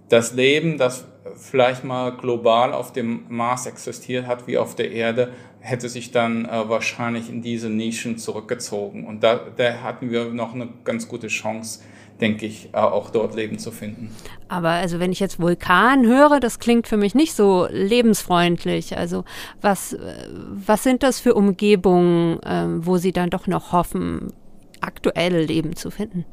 das 0.08 0.32
Leben, 0.32 0.76
das 0.76 1.04
vielleicht 1.36 1.84
mal 1.84 2.16
global 2.16 2.72
auf 2.72 2.92
dem 2.92 3.24
Mars 3.28 3.66
existiert 3.66 4.26
hat 4.26 4.46
wie 4.46 4.58
auf 4.58 4.74
der 4.74 4.90
Erde, 4.90 5.32
hätte 5.60 5.88
sich 5.88 6.12
dann 6.12 6.44
äh, 6.44 6.68
wahrscheinlich 6.68 7.28
in 7.28 7.42
diese 7.42 7.68
Nischen 7.68 8.18
zurückgezogen. 8.18 9.06
Und 9.06 9.22
da, 9.22 9.40
da 9.56 9.82
hatten 9.82 10.10
wir 10.10 10.26
noch 10.26 10.54
eine 10.54 10.68
ganz 10.84 11.08
gute 11.08 11.26
Chance, 11.28 11.80
denke 12.20 12.46
ich, 12.46 12.70
äh, 12.72 12.78
auch 12.78 13.10
dort 13.10 13.34
Leben 13.34 13.58
zu 13.58 13.72
finden. 13.72 14.10
Aber 14.48 14.70
also 14.70 15.00
wenn 15.00 15.12
ich 15.12 15.20
jetzt 15.20 15.40
Vulkan 15.40 16.06
höre, 16.06 16.40
das 16.40 16.58
klingt 16.58 16.86
für 16.86 16.96
mich 16.96 17.14
nicht 17.14 17.34
so 17.34 17.66
lebensfreundlich. 17.70 18.96
Also 18.96 19.24
was, 19.60 19.92
äh, 19.92 20.28
was 20.30 20.82
sind 20.82 21.02
das 21.02 21.20
für 21.20 21.34
Umgebungen, 21.34 22.40
äh, 22.42 22.66
wo 22.86 22.96
Sie 22.96 23.12
dann 23.12 23.30
doch 23.30 23.46
noch 23.46 23.72
hoffen, 23.72 24.32
aktuell 24.80 25.44
Leben 25.44 25.74
zu 25.74 25.90
finden? 25.90 26.24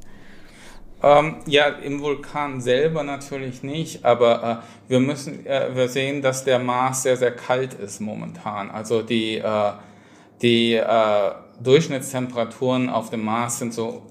Ähm, 1.03 1.35
ja, 1.47 1.65
im 1.65 2.01
Vulkan 2.01 2.61
selber 2.61 3.03
natürlich 3.03 3.61
nicht, 3.61 4.05
aber 4.05 4.63
äh, 4.63 4.89
wir 4.89 5.01
müssen, 5.01 5.45
äh, 5.45 5.75
wir 5.75 5.89
sehen, 5.89 6.21
dass 6.21 6.45
der 6.45 6.59
Mars 6.59 7.03
sehr, 7.03 7.17
sehr 7.17 7.35
kalt 7.35 7.73
ist 7.73 7.99
momentan. 7.99 8.71
Also 8.71 9.01
die, 9.01 9.35
äh, 9.37 9.71
die 10.41 10.75
äh, 10.75 11.31
Durchschnittstemperaturen 11.61 12.89
auf 12.89 13.09
dem 13.09 13.25
Mars 13.25 13.59
sind 13.59 13.73
so 13.73 14.03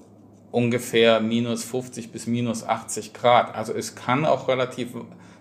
ungefähr 0.51 1.19
minus 1.19 1.63
50 1.63 2.11
bis 2.11 2.27
minus 2.27 2.63
80 2.63 3.11
Grad. 3.11 3.55
Also 3.55 3.73
es 3.73 3.95
kann 3.95 4.23
auch 4.23 4.47
relativ 4.47 4.89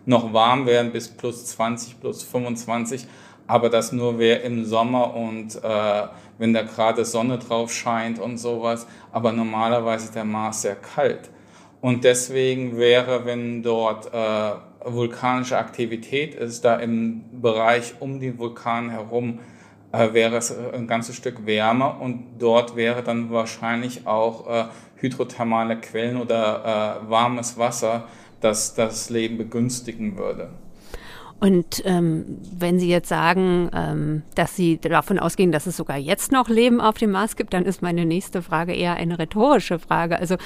noch 0.07 0.33
warm 0.33 0.65
werden 0.65 0.91
bis 0.91 1.09
plus 1.09 1.45
20, 1.45 2.01
plus 2.01 2.23
25, 2.23 3.07
aber 3.47 3.69
das 3.69 3.93
nur 3.93 4.19
wäre 4.19 4.41
im 4.41 4.65
Sommer 4.65 5.15
und 5.15 5.63
äh, 5.63 6.07
wenn 6.39 6.55
da 6.55 6.63
gerade 6.63 7.05
Sonne 7.05 7.37
drauf 7.37 7.71
scheint 7.75 8.19
und 8.19 8.39
sowas. 8.39 8.87
Aber 9.13 9.33
normalerweise 9.33 10.07
ist 10.07 10.15
der 10.15 10.25
Mars 10.25 10.63
sehr 10.63 10.77
kalt. 10.77 11.29
Und 11.83 12.05
deswegen 12.05 12.79
wäre, 12.79 13.27
wenn 13.27 13.65
dort 13.65 14.07
äh, 14.15 14.53
vulkanische 14.85 15.59
Aktivität 15.59 16.33
ist, 16.37 16.65
da 16.65 16.77
im 16.77 17.25
Bereich 17.43 17.95
um 17.99 18.21
den 18.21 18.39
Vulkan 18.39 18.89
herum, 18.89 19.41
äh, 19.91 20.13
wäre 20.13 20.37
es 20.37 20.57
ein 20.57 20.87
ganzes 20.87 21.17
Stück 21.17 21.45
wärmer 21.45 22.01
und 22.01 22.37
dort 22.39 22.77
wäre 22.77 23.03
dann 23.03 23.33
wahrscheinlich 23.33 24.07
auch 24.07 24.49
äh, 24.49 24.65
hydrothermale 24.97 25.77
Quellen 25.81 26.19
oder 26.19 27.01
äh, 27.05 27.11
warmes 27.11 27.59
Wasser, 27.59 28.05
das 28.41 28.75
das 28.75 29.11
Leben 29.11 29.37
begünstigen 29.37 30.17
würde. 30.17 30.51
Und 31.41 31.83
ähm, 31.85 32.39
wenn 32.57 32.79
Sie 32.79 32.89
jetzt 32.89 33.09
sagen, 33.09 33.69
ähm, 33.75 34.23
dass 34.37 34.55
Sie 34.55 34.79
davon 34.79 35.19
ausgehen, 35.19 35.51
dass 35.51 35.67
es 35.67 35.77
sogar 35.77 35.97
jetzt 35.97 36.31
noch 36.31 36.49
Leben 36.49 36.81
auf 36.81 36.97
dem 36.99 37.11
Mars 37.11 37.35
gibt, 37.35 37.53
dann 37.53 37.65
ist 37.65 37.83
meine 37.83 38.07
nächste 38.07 38.41
Frage 38.41 38.73
eher 38.73 38.95
eine 38.95 39.19
rhetorische 39.19 39.81
Frage. 39.81 40.17
Also 40.17 40.37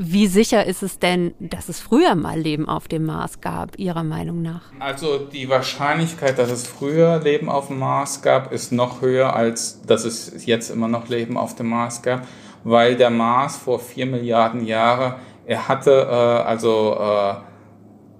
wie 0.00 0.28
sicher 0.28 0.64
ist 0.64 0.82
es 0.82 1.00
denn, 1.00 1.34
dass 1.40 1.68
es 1.68 1.80
früher 1.80 2.14
mal 2.14 2.38
Leben 2.38 2.68
auf 2.68 2.86
dem 2.86 3.04
Mars 3.04 3.40
gab, 3.40 3.78
Ihrer 3.78 4.04
Meinung 4.04 4.42
nach? 4.42 4.62
Also 4.78 5.18
die 5.18 5.48
Wahrscheinlichkeit, 5.48 6.38
dass 6.38 6.50
es 6.50 6.68
früher 6.68 7.18
Leben 7.18 7.48
auf 7.48 7.66
dem 7.66 7.80
Mars 7.80 8.22
gab, 8.22 8.52
ist 8.52 8.70
noch 8.70 9.02
höher, 9.02 9.34
als 9.34 9.82
dass 9.82 10.04
es 10.04 10.46
jetzt 10.46 10.70
immer 10.70 10.86
noch 10.86 11.08
Leben 11.08 11.36
auf 11.36 11.56
dem 11.56 11.68
Mars 11.70 12.02
gab, 12.02 12.26
weil 12.62 12.94
der 12.94 13.10
Mars 13.10 13.56
vor 13.56 13.80
vier 13.80 14.06
Milliarden 14.06 14.64
Jahren, 14.64 15.14
er 15.46 15.66
hatte 15.66 15.90
äh, 15.90 16.14
also 16.14 16.96
äh, 17.00 17.34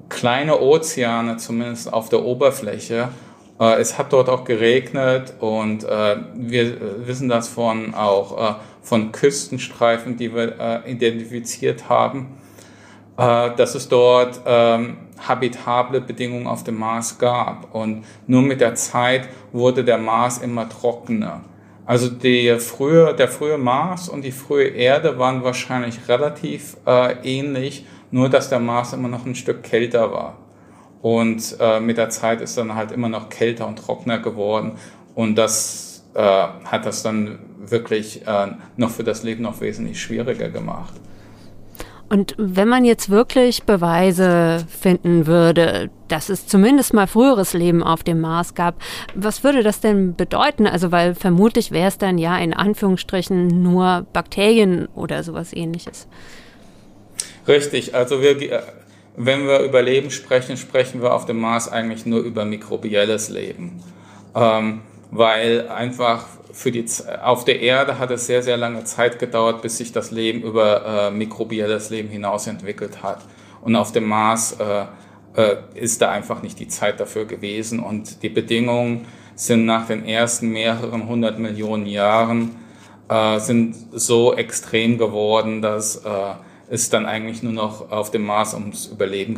kleine 0.09 0.61
Ozeane 0.61 1.37
zumindest 1.37 1.93
auf 1.93 2.09
der 2.09 2.25
Oberfläche. 2.25 3.11
Äh, 3.61 3.81
es 3.81 3.99
hat 3.99 4.13
dort 4.13 4.29
auch 4.29 4.45
geregnet 4.45 5.35
und 5.39 5.85
äh, 5.85 6.17
wir 6.35 7.07
wissen 7.07 7.29
das 7.29 7.47
von 7.47 7.95
auch 7.95 8.51
äh, 8.51 8.55
von 8.89 9.13
Küstenstreifen, 9.13 10.17
die 10.17 10.35
wir 10.35 10.59
äh, 10.59 10.91
identifiziert 10.91 11.91
haben, 11.91 12.39
äh, 13.19 13.51
dass 13.55 13.75
es 13.75 13.89
dort 13.89 14.41
ähm, 14.47 14.97
habitable 15.29 16.01
Bedingungen 16.01 16.47
auf 16.47 16.65
dem 16.65 16.79
Mars 16.79 17.19
gab. 17.19 17.75
Und 17.75 18.05
nur 18.27 18.41
mit 18.41 18.63
der 18.63 18.75
Zeit 18.77 19.29
wurde 19.53 19.85
der 19.85 19.99
Mars 19.99 20.39
immer 20.39 20.69
trockener. 20.71 21.43
Also 21.85 22.09
die 22.09 22.57
frühe, 22.59 23.15
der 23.15 23.29
frühe 23.29 23.59
Mars 23.59 24.09
und 24.09 24.23
die 24.23 24.33
frühe 24.33 24.69
Erde 24.69 25.19
waren 25.19 25.45
wahrscheinlich 25.45 26.09
relativ 26.09 26.79
äh, 26.87 27.17
ähnlich, 27.25 27.85
nur 28.11 28.31
dass 28.31 28.49
der 28.49 28.61
Mars 28.61 28.95
immer 28.95 29.09
noch 29.09 29.27
ein 29.27 29.35
Stück 29.35 29.63
kälter 29.63 30.13
war. 30.13 30.39
Und 31.03 31.57
äh, 31.61 31.79
mit 31.79 31.99
der 31.99 32.09
Zeit 32.09 32.41
ist 32.41 32.57
dann 32.57 32.75
halt 32.75 32.93
immer 32.93 33.11
noch 33.11 33.29
kälter 33.29 33.67
und 33.67 33.77
trockener 33.79 34.19
geworden. 34.19 34.73
Und 35.15 35.37
das 35.37 36.05
äh, 36.15 36.21
hat 36.21 36.87
das 36.87 37.03
dann 37.03 37.39
wirklich 37.59 38.27
äh, 38.27 38.47
noch 38.77 38.91
für 38.91 39.05
das 39.05 39.23
Leben 39.23 39.43
noch 39.43 39.61
wesentlich 39.61 40.01
schwieriger 40.01 40.49
gemacht. 40.49 40.95
Und 42.11 42.35
wenn 42.39 42.69
man 42.69 42.87
jetzt 42.87 43.11
wirklich 43.11 43.65
Beweise 43.65 44.65
finden 44.67 45.27
würde, 45.27 45.91
dass 46.09 46.31
es 46.31 46.47
zumindest 46.47 46.95
mal 46.95 47.07
früheres 47.07 47.53
Leben 47.53 47.83
auf 47.83 48.03
dem 48.03 48.21
Mars 48.21 48.55
gab, 48.55 48.77
was 49.15 49.45
würde 49.45 49.63
das 49.63 49.81
denn 49.81 50.17
bedeuten? 50.17 50.67
Also, 50.67 50.91
weil 50.91 51.15
vermutlich 51.15 51.71
wäre 51.71 51.89
es 51.89 51.99
dann 51.99 52.17
ja 52.17 52.39
in 52.39 52.55
Anführungsstrichen 52.55 53.63
nur 53.63 54.07
Bakterien 54.15 54.89
oder 54.95 55.23
sowas 55.23 55.53
ähnliches. 55.53 56.09
Richtig, 57.47 57.95
also 57.95 58.23
wir, 58.23 58.41
äh, 58.41 58.63
wenn 59.17 59.47
wir 59.47 59.61
über 59.61 59.83
Leben 59.83 60.11
sprechen, 60.11 60.57
sprechen 60.57 61.03
wir 61.03 61.13
auf 61.13 61.27
dem 61.27 61.39
Mars 61.39 61.71
eigentlich 61.71 62.07
nur 62.07 62.21
über 62.21 62.47
mikrobielles 62.47 63.29
Leben. 63.29 63.83
ähm, 64.35 64.81
weil 65.11 65.69
einfach 65.69 66.27
für 66.59 66.73
die, 66.73 66.85
auf 67.23 67.45
der 67.45 67.61
Erde 67.61 68.01
hat 68.01 68.11
es 68.11 68.27
sehr, 68.27 68.43
sehr 68.43 68.57
lange 68.57 68.83
Zeit 68.83 69.21
gedauert, 69.21 69.63
bis 69.63 69.79
sich 69.79 69.93
das 69.93 70.11
Leben 70.11 70.43
über 70.43 70.85
äh, 70.85 71.11
mikrobielles 71.13 71.91
Leben 71.91 72.09
hinaus 72.09 72.49
entwickelt 72.49 73.01
hat. 73.01 73.21
Und 73.63 73.77
auf 73.77 73.93
dem 73.93 74.09
Mars 74.09 74.57
äh, 74.59 74.87
äh, 75.41 75.57
ist 75.75 76.03
da 76.03 76.11
einfach 76.11 76.43
nicht 76.43 76.59
die 76.59 76.67
Zeit 76.67 76.99
dafür 76.99 77.27
gewesen. 77.27 77.79
Und 77.79 78.25
die 78.25 78.29
Bedingungen 78.29 79.07
sind 79.37 79.67
nach 79.67 79.87
den 79.87 80.05
ersten 80.05 80.49
mehreren 80.49 81.07
hundert 81.07 81.39
Millionen 81.39 81.87
Jahren 81.87 82.57
äh, 83.09 83.39
sind 83.39 83.77
so 83.93 84.35
extrem 84.35 84.99
geworden, 84.99 85.63
dass 85.63 85.99
äh, 85.99 86.11
es 86.71 86.91
dann 86.91 87.07
eigentlich 87.07 87.45
nur 87.45 87.53
noch 87.53 87.93
auf 87.93 88.11
dem 88.11 88.27
Mars 88.27 88.55
ums 88.55 88.87
Überleben 88.87 89.37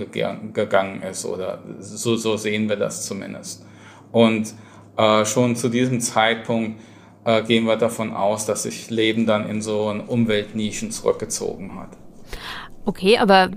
gegangen 0.55 1.03
ist. 1.03 1.27
Oder 1.27 1.59
so, 1.81 2.17
so 2.17 2.39
sehen 2.39 2.71
wir 2.71 2.77
das 2.77 3.05
zumindest. 3.05 3.63
Und 4.11 4.55
äh, 4.97 5.27
schon 5.27 5.55
zu 5.55 5.69
diesem 5.69 6.01
Zeitpunkt 6.01 6.81
äh, 7.25 7.43
gehen 7.43 7.65
wir 7.65 7.77
davon 7.77 8.13
aus, 8.15 8.47
dass 8.47 8.65
sich 8.65 8.91
Leben 8.91 9.27
dann 9.27 9.49
in 9.49 9.63
so 9.63 9.89
einen 9.89 10.01
Umweltnischen 10.01 10.91
zurückgezogen 10.91 11.79
hat. 11.79 11.91
Okay, 12.87 13.19
aber 13.19 13.51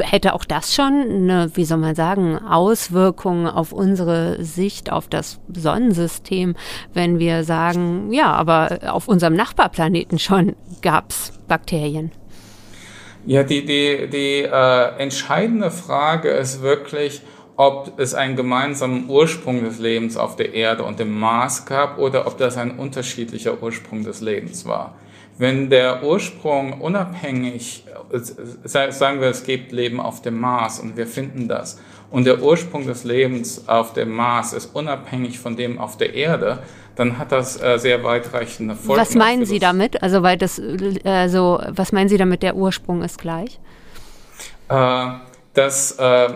hätte 0.00 0.34
auch 0.34 0.44
das 0.44 0.74
schon 0.74 0.92
eine, 0.92 1.50
wie 1.54 1.64
soll 1.64 1.78
man 1.78 1.94
sagen, 1.94 2.38
Auswirkung 2.38 3.48
auf 3.48 3.72
unsere 3.72 4.44
Sicht 4.44 4.92
auf 4.92 5.08
das 5.08 5.40
Sonnensystem, 5.52 6.54
wenn 6.92 7.18
wir 7.18 7.42
sagen, 7.44 8.12
ja, 8.12 8.32
aber 8.32 8.80
auf 8.92 9.08
unserem 9.08 9.34
Nachbarplaneten 9.34 10.18
schon 10.18 10.54
gab 10.82 11.10
es 11.10 11.32
Bakterien? 11.48 12.12
Ja, 13.26 13.42
die, 13.42 13.64
die, 13.64 14.10
die 14.10 14.42
äh, 14.42 14.98
entscheidende 14.98 15.70
Frage 15.70 16.28
ist 16.28 16.60
wirklich, 16.60 17.22
ob 17.56 17.98
es 17.98 18.14
einen 18.14 18.36
gemeinsamen 18.36 19.08
Ursprung 19.08 19.64
des 19.64 19.78
Lebens 19.78 20.16
auf 20.16 20.36
der 20.36 20.54
Erde 20.54 20.82
und 20.82 20.98
dem 20.98 21.18
Mars 21.18 21.66
gab 21.66 21.98
oder 21.98 22.26
ob 22.26 22.38
das 22.38 22.56
ein 22.56 22.78
unterschiedlicher 22.78 23.62
Ursprung 23.62 24.02
des 24.02 24.20
Lebens 24.20 24.66
war. 24.66 24.94
Wenn 25.36 25.68
der 25.68 26.04
Ursprung 26.04 26.80
unabhängig, 26.80 27.84
sagen 28.64 29.20
wir, 29.20 29.28
es 29.28 29.44
gibt 29.44 29.72
Leben 29.72 30.00
auf 30.00 30.22
dem 30.22 30.38
Mars 30.38 30.78
und 30.78 30.96
wir 30.96 31.06
finden 31.06 31.48
das, 31.48 31.80
und 32.10 32.24
der 32.26 32.40
Ursprung 32.40 32.86
des 32.86 33.02
Lebens 33.02 33.66
auf 33.66 33.92
dem 33.92 34.12
Mars 34.12 34.52
ist 34.52 34.74
unabhängig 34.74 35.40
von 35.40 35.56
dem 35.56 35.80
auf 35.80 35.96
der 35.96 36.14
Erde, 36.14 36.60
dann 36.94 37.18
hat 37.18 37.32
das 37.32 37.60
äh, 37.60 37.76
sehr 37.76 38.04
weitreichende 38.04 38.76
Folgen. 38.76 39.00
Was 39.00 39.16
meinen 39.16 39.44
Sie 39.44 39.58
damit? 39.58 40.00
Also, 40.00 40.22
weil 40.22 40.38
das, 40.38 40.60
äh, 40.60 41.26
so, 41.28 41.60
was 41.70 41.90
meinen 41.90 42.08
Sie 42.08 42.16
damit, 42.16 42.44
der 42.44 42.54
Ursprung 42.54 43.02
ist 43.02 43.18
gleich? 43.18 43.58
Äh, 44.68 45.06
dass 45.54 45.98
äh, 45.98 46.28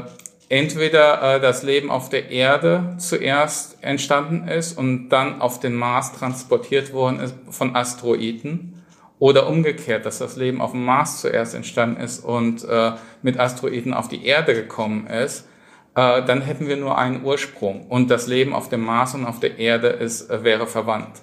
entweder 0.49 1.37
äh, 1.37 1.41
das 1.41 1.63
Leben 1.63 1.91
auf 1.91 2.09
der 2.09 2.31
Erde 2.31 2.95
zuerst 2.99 3.83
entstanden 3.83 4.49
ist 4.49 4.77
und 4.77 5.11
dann 5.11 5.41
auf 5.41 5.61
den 5.61 5.75
Mars 5.75 6.13
transportiert 6.13 6.93
worden 6.93 7.21
ist 7.21 7.35
von 7.51 7.77
Asteroiden 7.77 8.83
oder 9.19 9.49
umgekehrt, 9.49 10.07
dass 10.07 10.19
das 10.19 10.37
Leben 10.37 10.61
auf 10.61 10.73
dem 10.73 10.85
Mars 10.85 11.21
zuerst 11.21 11.55
entstanden 11.55 12.01
ist 12.01 12.25
und 12.25 12.65
äh, 12.65 12.93
mit 13.23 13.39
Asteroiden 13.39 13.93
auf 13.93 14.09
die 14.09 14.25
Erde 14.25 14.55
gekommen 14.55 15.07
ist, 15.07 15.49
äh, 15.95 16.23
dann 16.23 16.41
hätten 16.41 16.69
wir 16.69 16.77
nur 16.77 16.97
einen 16.97 17.25
Ursprung 17.25 17.87
und 17.89 18.11
das 18.11 18.27
Leben 18.27 18.55
auf 18.55 18.69
dem 18.69 18.85
Mars 18.85 19.15
und 19.15 19.27
auf 19.27 19.41
der 19.41 19.59
Erde 19.59 19.89
ist, 19.89 20.31
äh, 20.31 20.45
wäre 20.45 20.67
verwandt. 20.67 21.23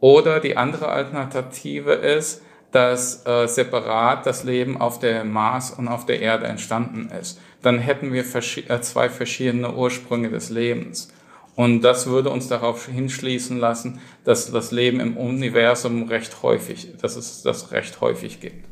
Oder 0.00 0.40
die 0.40 0.56
andere 0.56 0.88
Alternative 0.88 1.92
ist, 1.92 2.42
dass 2.72 3.24
äh, 3.26 3.46
separat 3.46 4.26
das 4.26 4.44
Leben 4.44 4.80
auf 4.80 4.98
dem 4.98 5.30
Mars 5.30 5.70
und 5.70 5.88
auf 5.88 6.06
der 6.06 6.20
Erde 6.20 6.46
entstanden 6.46 7.10
ist. 7.20 7.38
Dann 7.62 7.78
hätten 7.78 8.12
wir 8.12 8.24
vers 8.24 8.56
äh, 8.56 8.80
zwei 8.80 9.08
verschiedene 9.08 9.74
Ursprünge 9.74 10.30
des 10.30 10.50
Lebens. 10.50 11.12
Und 11.54 11.82
das 11.82 12.06
würde 12.06 12.30
uns 12.30 12.48
darauf 12.48 12.86
hinschließen 12.86 13.58
lassen, 13.58 14.00
dass 14.24 14.50
das 14.50 14.72
Leben 14.72 15.00
im 15.00 15.18
Universum 15.18 16.08
recht 16.08 16.42
häufig, 16.42 16.96
dass 17.00 17.16
es 17.16 17.42
das 17.42 17.72
recht 17.72 18.00
häufig 18.00 18.40
gibt. 18.40 18.64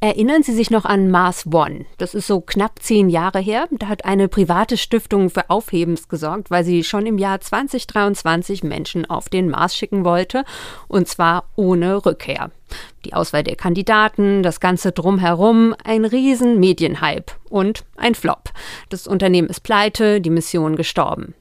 Erinnern 0.00 0.42
Sie 0.42 0.52
sich 0.52 0.70
noch 0.70 0.84
an 0.84 1.10
Mars 1.10 1.46
One? 1.46 1.86
Das 1.96 2.14
ist 2.14 2.26
so 2.26 2.42
knapp 2.42 2.80
zehn 2.82 3.08
Jahre 3.08 3.38
her. 3.38 3.66
Da 3.70 3.88
hat 3.88 4.04
eine 4.04 4.28
private 4.28 4.76
Stiftung 4.76 5.30
für 5.30 5.48
Aufhebens 5.48 6.08
gesorgt, 6.08 6.50
weil 6.50 6.64
sie 6.64 6.84
schon 6.84 7.06
im 7.06 7.16
Jahr 7.16 7.40
2023 7.40 8.62
Menschen 8.62 9.08
auf 9.08 9.30
den 9.30 9.48
Mars 9.48 9.74
schicken 9.74 10.04
wollte. 10.04 10.44
Und 10.86 11.08
zwar 11.08 11.48
ohne 11.56 12.04
Rückkehr. 12.04 12.50
Die 13.06 13.14
Auswahl 13.14 13.42
der 13.42 13.56
Kandidaten, 13.56 14.42
das 14.42 14.60
Ganze 14.60 14.92
drumherum, 14.92 15.74
ein 15.82 16.04
riesen 16.04 16.60
Medienhype 16.60 17.32
und 17.48 17.84
ein 17.96 18.14
Flop. 18.14 18.50
Das 18.90 19.06
Unternehmen 19.06 19.48
ist 19.48 19.60
pleite, 19.60 20.20
die 20.20 20.30
Mission 20.30 20.76
gestorben. 20.76 21.34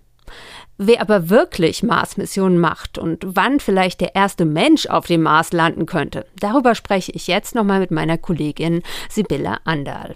Wer 0.78 1.00
aber 1.00 1.30
wirklich 1.30 1.84
Mars-Missionen 1.84 2.60
macht 2.60 2.98
und 2.98 3.26
wann 3.26 3.62
vielleicht 3.62 4.02
der 4.02 4.14
erste 4.14 4.44
Mensch 4.44 4.88
auf 4.88 5.08
dem 5.08 5.22
Mars 5.22 5.54
landen 5.54 5.86
könnte, 5.86 6.26
darüber 6.40 6.76
spreche 6.76 7.14
ich 7.14 7.28
jetzt 7.28 7.56
nochmal 7.56 7.80
mit 7.80 7.92
meiner 7.92 8.18
Kollegin 8.18 8.82
Sibylle 9.10 9.58
Anderl. 9.64 10.16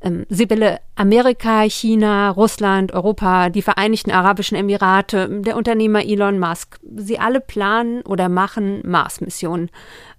Ähm, 0.00 0.26
Sibylle, 0.28 0.78
Amerika, 0.94 1.62
China, 1.62 2.30
Russland, 2.30 2.92
Europa, 2.92 3.48
die 3.48 3.62
Vereinigten 3.62 4.10
Arabischen 4.10 4.56
Emirate, 4.56 5.28
der 5.40 5.56
Unternehmer 5.56 6.04
Elon 6.04 6.38
Musk, 6.38 6.78
sie 6.96 7.18
alle 7.18 7.40
planen 7.40 8.02
oder 8.02 8.28
machen 8.28 8.82
Mars-Missionen. 8.84 9.70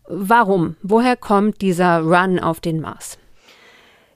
Warum? 0.08 0.76
Woher 0.82 1.16
kommt 1.16 1.62
dieser 1.62 2.00
Run 2.00 2.40
auf 2.40 2.60
den 2.60 2.82
Mars? 2.82 3.20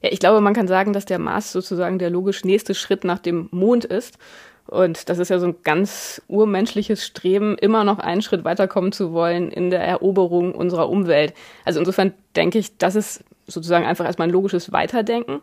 Ja, 0.02 0.12
ich 0.12 0.20
glaube, 0.20 0.42
man 0.42 0.54
kann 0.54 0.68
sagen, 0.68 0.92
dass 0.92 1.06
der 1.06 1.20
Mars 1.20 1.52
sozusagen 1.52 2.00
der 2.00 2.10
logisch 2.10 2.44
nächste 2.44 2.74
Schritt 2.74 3.04
nach 3.04 3.20
dem 3.20 3.48
Mond 3.52 3.86
ist. 3.86 4.18
Und 4.67 5.10
das 5.10 5.19
ist 5.19 5.30
ja 5.30 5.39
so 5.39 5.47
ein 5.47 5.56
ganz 5.63 6.21
urmenschliches 6.28 7.06
Streben, 7.06 7.58
immer 7.58 7.84
noch 7.84 7.99
einen 7.99 8.21
Schritt 8.21 8.43
weiterkommen 8.43 8.91
zu 8.91 9.12
wollen 9.12 9.52
in 9.52 9.69
der 9.69 9.82
Eroberung 9.82 10.56
unserer 10.56 10.89
Umwelt. 10.89 11.34
Also 11.65 11.80
insofern 11.80 12.13
denke 12.36 12.60
ich, 12.60 12.78
das 12.78 12.95
ist 12.95 13.23
sozusagen 13.45 13.86
einfach 13.86 14.06
erstmal 14.06 14.30
ein 14.30 14.34
logisches 14.34 14.71
Weiterdenken. 14.71 15.41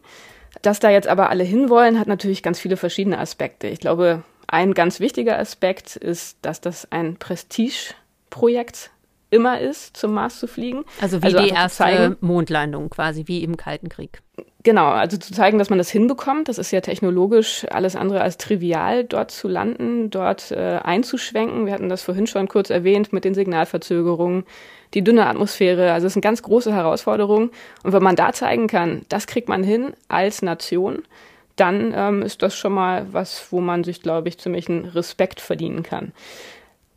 Dass 0.62 0.80
da 0.80 0.90
jetzt 0.90 1.06
aber 1.06 1.30
alle 1.30 1.44
hinwollen, 1.44 2.00
hat 2.00 2.08
natürlich 2.08 2.42
ganz 2.42 2.58
viele 2.58 2.76
verschiedene 2.76 3.18
Aspekte. 3.18 3.68
Ich 3.68 3.78
glaube, 3.78 4.24
ein 4.46 4.74
ganz 4.74 4.98
wichtiger 4.98 5.38
Aspekt 5.38 5.96
ist, 5.96 6.38
dass 6.42 6.60
das 6.60 6.90
ein 6.90 7.16
Prestigeprojekt 7.16 8.90
immer 9.30 9.60
ist, 9.60 9.96
zum 9.96 10.12
Mars 10.12 10.38
zu 10.38 10.46
fliegen. 10.46 10.84
Also 11.00 11.22
wie 11.22 11.26
also 11.26 11.38
die 11.38 11.50
erste 11.50 11.78
zeigen, 11.78 12.16
Mondlandung 12.20 12.90
quasi, 12.90 13.24
wie 13.26 13.42
im 13.42 13.56
Kalten 13.56 13.88
Krieg. 13.88 14.22
Genau, 14.62 14.88
also 14.88 15.16
zu 15.16 15.32
zeigen, 15.32 15.58
dass 15.58 15.70
man 15.70 15.78
das 15.78 15.90
hinbekommt. 15.90 16.48
Das 16.48 16.58
ist 16.58 16.70
ja 16.70 16.80
technologisch 16.80 17.66
alles 17.70 17.96
andere 17.96 18.20
als 18.20 18.36
trivial, 18.36 19.04
dort 19.04 19.30
zu 19.30 19.48
landen, 19.48 20.10
dort 20.10 20.50
äh, 20.50 20.80
einzuschwenken. 20.82 21.64
Wir 21.64 21.72
hatten 21.72 21.88
das 21.88 22.02
vorhin 22.02 22.26
schon 22.26 22.48
kurz 22.48 22.68
erwähnt 22.68 23.12
mit 23.12 23.24
den 23.24 23.34
Signalverzögerungen, 23.34 24.44
die 24.92 25.02
dünne 25.02 25.26
Atmosphäre. 25.26 25.92
Also 25.92 26.06
es 26.06 26.12
ist 26.12 26.16
eine 26.16 26.22
ganz 26.22 26.42
große 26.42 26.74
Herausforderung. 26.74 27.50
Und 27.84 27.92
wenn 27.92 28.02
man 28.02 28.16
da 28.16 28.32
zeigen 28.32 28.66
kann, 28.66 29.02
das 29.08 29.26
kriegt 29.26 29.48
man 29.48 29.62
hin 29.62 29.94
als 30.08 30.42
Nation, 30.42 31.04
dann 31.56 31.92
ähm, 31.94 32.22
ist 32.22 32.42
das 32.42 32.54
schon 32.54 32.72
mal 32.72 33.06
was, 33.12 33.46
wo 33.50 33.60
man 33.60 33.84
sich, 33.84 34.02
glaube 34.02 34.28
ich, 34.28 34.38
ziemlich 34.38 34.68
einen 34.68 34.86
Respekt 34.86 35.40
verdienen 35.40 35.82
kann. 35.82 36.12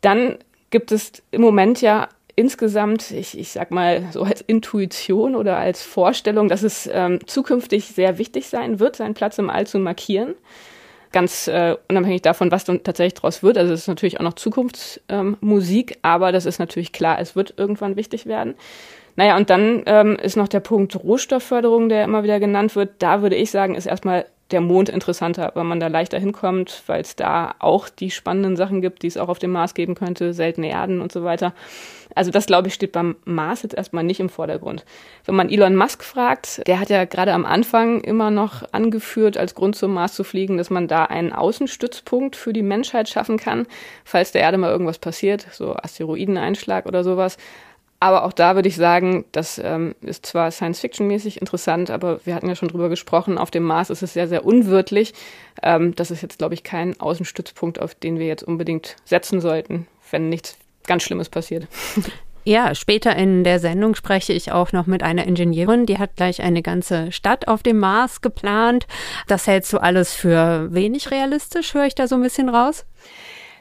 Dann 0.00 0.38
gibt 0.70 0.92
es 0.92 1.22
im 1.30 1.40
Moment 1.40 1.80
ja 1.80 2.08
insgesamt, 2.36 3.10
ich, 3.10 3.38
ich 3.38 3.52
sag 3.52 3.70
mal 3.70 4.08
so 4.12 4.22
als 4.22 4.40
Intuition 4.40 5.36
oder 5.36 5.56
als 5.56 5.82
Vorstellung, 5.82 6.48
dass 6.48 6.62
es 6.62 6.88
ähm, 6.92 7.20
zukünftig 7.26 7.86
sehr 7.86 8.18
wichtig 8.18 8.48
sein 8.48 8.80
wird, 8.80 8.96
seinen 8.96 9.14
Platz 9.14 9.38
im 9.38 9.50
All 9.50 9.66
zu 9.66 9.78
markieren. 9.78 10.34
Ganz 11.12 11.46
äh, 11.46 11.76
unabhängig 11.88 12.22
davon, 12.22 12.50
was 12.50 12.64
dann 12.64 12.82
tatsächlich 12.82 13.14
daraus 13.14 13.42
wird. 13.42 13.56
Also 13.56 13.72
es 13.72 13.82
ist 13.82 13.88
natürlich 13.88 14.18
auch 14.18 14.24
noch 14.24 14.34
Zukunftsmusik, 14.34 15.90
ähm, 15.92 15.98
aber 16.02 16.32
das 16.32 16.44
ist 16.44 16.58
natürlich 16.58 16.92
klar, 16.92 17.20
es 17.20 17.36
wird 17.36 17.54
irgendwann 17.56 17.96
wichtig 17.96 18.26
werden. 18.26 18.54
Naja, 19.16 19.36
und 19.36 19.48
dann 19.48 19.82
ähm, 19.86 20.16
ist 20.16 20.36
noch 20.36 20.48
der 20.48 20.58
Punkt 20.60 20.96
Rohstoffförderung, 20.96 21.88
der 21.88 22.04
immer 22.04 22.24
wieder 22.24 22.40
genannt 22.40 22.74
wird. 22.74 22.94
Da 22.98 23.22
würde 23.22 23.36
ich 23.36 23.52
sagen, 23.52 23.76
ist 23.76 23.86
erstmal 23.86 24.26
der 24.50 24.60
Mond 24.60 24.88
interessanter, 24.88 25.52
weil 25.54 25.64
man 25.64 25.80
da 25.80 25.86
leichter 25.86 26.18
hinkommt, 26.18 26.82
weil 26.86 27.00
es 27.00 27.16
da 27.16 27.54
auch 27.58 27.88
die 27.88 28.10
spannenden 28.10 28.56
Sachen 28.56 28.82
gibt, 28.82 29.02
die 29.02 29.06
es 29.06 29.16
auch 29.16 29.28
auf 29.28 29.38
dem 29.38 29.52
Mars 29.52 29.74
geben 29.74 29.94
könnte, 29.94 30.34
seltene 30.34 30.70
Erden 30.70 31.00
und 31.00 31.12
so 31.12 31.24
weiter. 31.24 31.54
Also 32.14 32.30
das, 32.30 32.46
glaube 32.46 32.68
ich, 32.68 32.74
steht 32.74 32.92
beim 32.92 33.16
Mars 33.24 33.62
jetzt 33.62 33.74
erstmal 33.74 34.04
nicht 34.04 34.20
im 34.20 34.28
Vordergrund. 34.28 34.84
Wenn 35.24 35.34
man 35.34 35.48
Elon 35.48 35.76
Musk 35.76 36.04
fragt, 36.04 36.66
der 36.66 36.78
hat 36.78 36.90
ja 36.90 37.04
gerade 37.06 37.32
am 37.32 37.46
Anfang 37.46 38.02
immer 38.02 38.30
noch 38.30 38.62
angeführt, 38.72 39.36
als 39.38 39.54
Grund 39.54 39.76
zum 39.76 39.94
Mars 39.94 40.14
zu 40.14 40.24
fliegen, 40.24 40.58
dass 40.58 40.70
man 40.70 40.88
da 40.88 41.04
einen 41.06 41.32
Außenstützpunkt 41.32 42.36
für 42.36 42.52
die 42.52 42.62
Menschheit 42.62 43.08
schaffen 43.08 43.38
kann, 43.38 43.66
falls 44.04 44.32
der 44.32 44.42
Erde 44.42 44.58
mal 44.58 44.70
irgendwas 44.70 44.98
passiert, 44.98 45.46
so 45.52 45.74
Asteroideneinschlag 45.74 46.86
oder 46.86 47.02
sowas. 47.02 47.38
Aber 48.00 48.24
auch 48.24 48.32
da 48.32 48.54
würde 48.54 48.68
ich 48.68 48.76
sagen, 48.76 49.24
das 49.32 49.58
ähm, 49.62 49.94
ist 50.02 50.26
zwar 50.26 50.50
Science-Fiction-mäßig 50.50 51.40
interessant, 51.40 51.90
aber 51.90 52.20
wir 52.26 52.34
hatten 52.34 52.48
ja 52.48 52.54
schon 52.54 52.68
drüber 52.68 52.88
gesprochen, 52.88 53.38
auf 53.38 53.50
dem 53.50 53.62
Mars 53.62 53.88
ist 53.88 54.02
es 54.02 54.12
sehr, 54.12 54.28
sehr 54.28 54.44
unwirtlich. 54.44 55.14
Ähm, 55.62 55.94
das 55.94 56.10
ist 56.10 56.20
jetzt, 56.20 56.38
glaube 56.38 56.54
ich, 56.54 56.64
kein 56.64 57.00
Außenstützpunkt, 57.00 57.80
auf 57.80 57.94
den 57.94 58.18
wir 58.18 58.26
jetzt 58.26 58.42
unbedingt 58.42 58.96
setzen 59.04 59.40
sollten, 59.40 59.86
wenn 60.10 60.28
nichts 60.28 60.58
ganz 60.86 61.02
Schlimmes 61.02 61.28
passiert. 61.28 61.66
Ja, 62.46 62.74
später 62.74 63.16
in 63.16 63.42
der 63.42 63.58
Sendung 63.58 63.94
spreche 63.94 64.34
ich 64.34 64.52
auch 64.52 64.72
noch 64.72 64.86
mit 64.86 65.02
einer 65.02 65.26
Ingenieurin, 65.26 65.86
die 65.86 65.96
hat 65.96 66.16
gleich 66.16 66.42
eine 66.42 66.60
ganze 66.60 67.10
Stadt 67.10 67.48
auf 67.48 67.62
dem 67.62 67.78
Mars 67.78 68.20
geplant. 68.20 68.86
Das 69.28 69.46
hältst 69.46 69.72
du 69.72 69.78
alles 69.78 70.12
für 70.12 70.68
wenig 70.70 71.10
realistisch, 71.10 71.72
höre 71.72 71.86
ich 71.86 71.94
da 71.94 72.06
so 72.06 72.16
ein 72.16 72.22
bisschen 72.22 72.50
raus? 72.50 72.84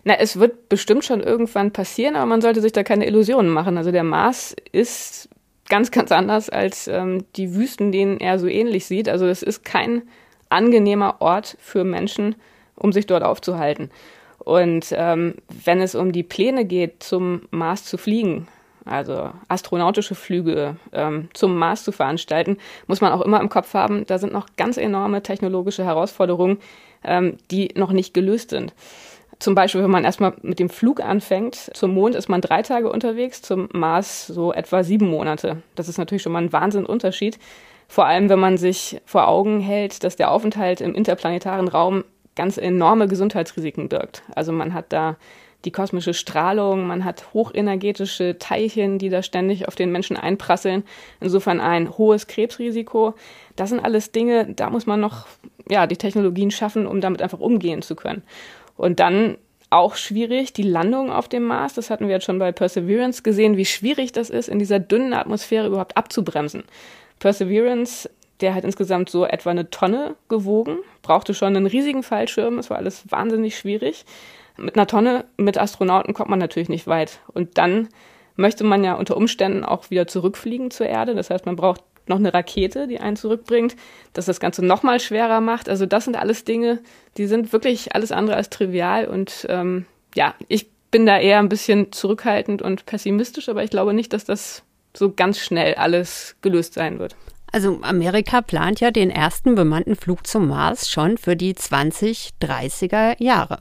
Na, 0.06 0.16
es 0.16 0.38
wird 0.40 0.68
bestimmt 0.70 1.06
schon 1.06 1.22
irgendwann 1.22 1.72
passieren, 1.72 2.16
aber 2.16 2.26
man 2.26 2.42
sollte 2.42 2.62
sich 2.62 2.74
da 2.74 2.84
keine 2.84 3.08
Illusionen 3.08 3.50
machen. 3.50 3.78
Also 3.78 3.92
der 3.92 4.04
Mars 4.04 4.56
ist 4.72 5.30
ganz, 5.70 5.92
ganz 5.92 6.12
anders 6.12 6.50
als 6.50 6.88
ähm, 6.88 7.26
die 7.36 7.56
Wüsten, 7.56 7.92
denen 7.92 8.20
er 8.20 8.38
so 8.38 8.48
ähnlich 8.48 8.86
sieht. 8.86 9.08
Also 9.08 9.26
es 9.28 9.44
ist 9.44 9.64
kein 9.64 10.04
angenehmer 10.50 11.18
Ort 11.20 11.58
für 11.60 11.84
Menschen, 11.84 12.36
um 12.76 12.92
sich 12.92 13.06
dort 13.06 13.24
aufzuhalten. 13.24 13.90
Und 14.40 14.88
ähm, 14.92 15.36
wenn 15.48 15.80
es 15.80 15.96
um 15.96 16.12
die 16.12 16.24
Pläne 16.24 16.66
geht, 16.66 17.02
zum 17.02 17.44
Mars 17.50 17.86
zu 17.86 17.98
fliegen, 17.98 18.48
also 18.86 19.32
astronautische 19.48 20.16
Flüge 20.16 20.76
ähm, 20.92 21.30
zum 21.34 21.58
Mars 21.58 21.86
zu 21.86 21.94
veranstalten, 21.94 22.58
muss 22.88 23.00
man 23.00 23.14
auch 23.14 23.22
immer 23.22 23.40
im 23.40 23.48
Kopf 23.48 23.74
haben, 23.74 24.06
da 24.06 24.18
sind 24.18 24.34
noch 24.34 24.48
ganz 24.58 24.76
enorme 24.76 25.24
technologische 25.24 25.86
Herausforderungen, 25.86 26.58
ähm, 27.06 27.38
die 27.52 27.70
noch 27.76 27.94
nicht 27.94 28.14
gelöst 28.14 28.50
sind. 28.50 28.74
Zum 29.44 29.56
Beispiel, 29.56 29.84
wenn 29.84 29.92
man 29.92 30.06
erstmal 30.06 30.36
mit 30.42 30.58
dem 30.60 30.70
Flug 30.70 31.02
anfängt, 31.02 31.70
zum 31.74 31.94
Mond 31.94 32.16
ist 32.16 32.30
man 32.30 32.40
drei 32.40 32.62
Tage 32.62 32.90
unterwegs, 32.90 33.42
zum 33.42 33.68
Mars 33.74 34.26
so 34.26 34.54
etwa 34.54 34.86
sieben 34.86 35.10
Monate. 35.10 35.62
Das 35.76 35.90
ist 35.90 35.98
natürlich 35.98 36.22
schon 36.22 36.32
mal 36.32 36.42
ein 36.42 36.54
Wahnsinnunterschied. 36.54 37.38
Vor 37.90 38.06
allem, 38.06 38.30
wenn 38.30 38.40
man 38.40 38.56
sich 38.56 39.02
vor 39.04 39.28
Augen 39.28 39.60
hält, 39.60 40.06
dass 40.06 40.16
der 40.16 40.32
Aufenthalt 40.32 40.80
im 40.80 40.96
interplanetaren 40.96 41.68
Raum 41.68 42.06
ganz 42.38 42.58
enorme 42.58 43.10
Gesundheitsrisiken 43.10 43.90
birgt. 43.90 44.24
Also 44.34 44.54
man 44.54 44.74
hat 44.74 44.94
da 44.94 45.18
die 45.66 45.72
kosmische 45.72 46.14
Strahlung, 46.14 46.88
man 46.88 47.04
hat 47.04 47.34
hochenergetische 47.34 48.38
Teilchen, 48.40 48.98
die 48.98 49.10
da 49.10 49.24
ständig 49.24 49.68
auf 49.68 49.76
den 49.76 49.92
Menschen 49.92 50.16
einprasseln. 50.16 50.86
Insofern 51.20 51.60
ein 51.60 51.98
hohes 51.98 52.28
Krebsrisiko. 52.28 53.14
Das 53.58 53.72
sind 53.72 53.82
alles 53.82 54.14
Dinge, 54.14 54.54
da 54.54 54.70
muss 54.70 54.86
man 54.86 55.02
noch 55.02 55.28
ja, 55.70 55.86
die 55.86 55.98
Technologien 55.98 56.52
schaffen, 56.52 56.88
um 56.88 57.02
damit 57.02 57.22
einfach 57.22 57.40
umgehen 57.40 57.82
zu 57.82 57.96
können. 57.96 58.24
Und 58.76 59.00
dann 59.00 59.38
auch 59.70 59.96
schwierig, 59.96 60.54
die 60.54 60.64
Landung 60.64 61.12
auf 61.12 61.28
dem 61.28 61.44
Mars, 61.44 61.74
das 61.74 61.90
hatten 61.90 62.06
wir 62.08 62.14
jetzt 62.14 62.26
schon 62.26 62.40
bei 62.40 62.52
Perseverance 62.52 63.24
gesehen, 63.24 63.58
wie 63.58 63.66
schwierig 63.66 64.12
das 64.12 64.30
ist, 64.30 64.48
in 64.48 64.60
dieser 64.60 64.80
dünnen 64.80 65.14
Atmosphäre 65.14 65.68
überhaupt 65.68 65.98
abzubremsen. 65.98 66.64
Perseverance, 67.20 68.10
der 68.42 68.54
hat 68.54 68.64
insgesamt 68.66 69.10
so 69.10 69.26
etwa 69.26 69.50
eine 69.50 69.70
Tonne 69.70 70.16
gewogen, 70.30 70.78
brauchte 71.02 71.34
schon 71.34 71.56
einen 71.56 71.66
riesigen 71.66 72.04
Fallschirm, 72.04 72.60
es 72.60 72.70
war 72.70 72.78
alles 72.78 73.10
wahnsinnig 73.10 73.58
schwierig. 73.58 74.06
Mit 74.58 74.76
einer 74.76 74.86
Tonne 74.86 75.26
mit 75.38 75.58
Astronauten 75.58 76.14
kommt 76.14 76.30
man 76.30 76.40
natürlich 76.40 76.70
nicht 76.70 76.86
weit. 76.86 77.20
Und 77.34 77.58
dann 77.58 77.90
möchte 78.36 78.64
man 78.64 78.84
ja 78.84 78.94
unter 78.94 79.18
Umständen 79.18 79.64
auch 79.64 79.90
wieder 79.90 80.06
zurückfliegen 80.06 80.70
zur 80.70 80.86
Erde. 80.86 81.16
Das 81.16 81.32
heißt, 81.32 81.46
man 81.46 81.56
braucht 81.56 81.82
noch 82.08 82.18
eine 82.18 82.34
Rakete, 82.34 82.88
die 82.88 83.00
einen 83.00 83.16
zurückbringt, 83.16 83.76
dass 84.14 84.26
das 84.26 84.40
Ganze 84.40 84.66
noch 84.66 84.84
mal 84.84 85.00
schwerer 85.00 85.42
macht. 85.42 85.70
Also 85.70 85.86
das 85.86 86.06
sind 86.06 86.16
alles 86.16 86.44
Dinge, 86.44 86.80
die 87.18 87.28
sind 87.28 87.54
wirklich 87.54 87.96
alles 87.96 88.12
andere 88.12 88.36
als 88.36 88.50
trivial. 88.50 89.08
Und 89.08 89.46
ähm, 89.50 89.86
ja, 90.16 90.36
ich 90.48 90.70
bin 90.92 91.06
da 91.06 91.20
eher 91.20 91.40
ein 91.40 91.50
bisschen 91.50 91.92
zurückhaltend 91.92 92.62
und 92.62 92.86
pessimistisch, 92.86 93.50
aber 93.50 93.64
ich 93.64 93.70
glaube 93.70 93.94
nicht, 93.94 94.14
dass 94.14 94.26
das 94.26 94.64
so 94.96 95.12
ganz 95.12 95.40
schnell 95.40 95.76
alles 95.76 96.36
gelöst 96.42 96.76
sein 96.76 97.00
wird. 97.00 97.16
Also 97.52 97.80
Amerika 97.84 98.42
plant 98.42 98.80
ja 98.80 98.90
den 98.90 99.12
ersten 99.12 99.56
bemannten 99.56 99.96
Flug 99.96 100.26
zum 100.26 100.48
Mars 100.48 100.90
schon 100.90 101.18
für 101.18 101.36
die 101.36 101.54
2030er 101.54 103.22
Jahre. 103.22 103.60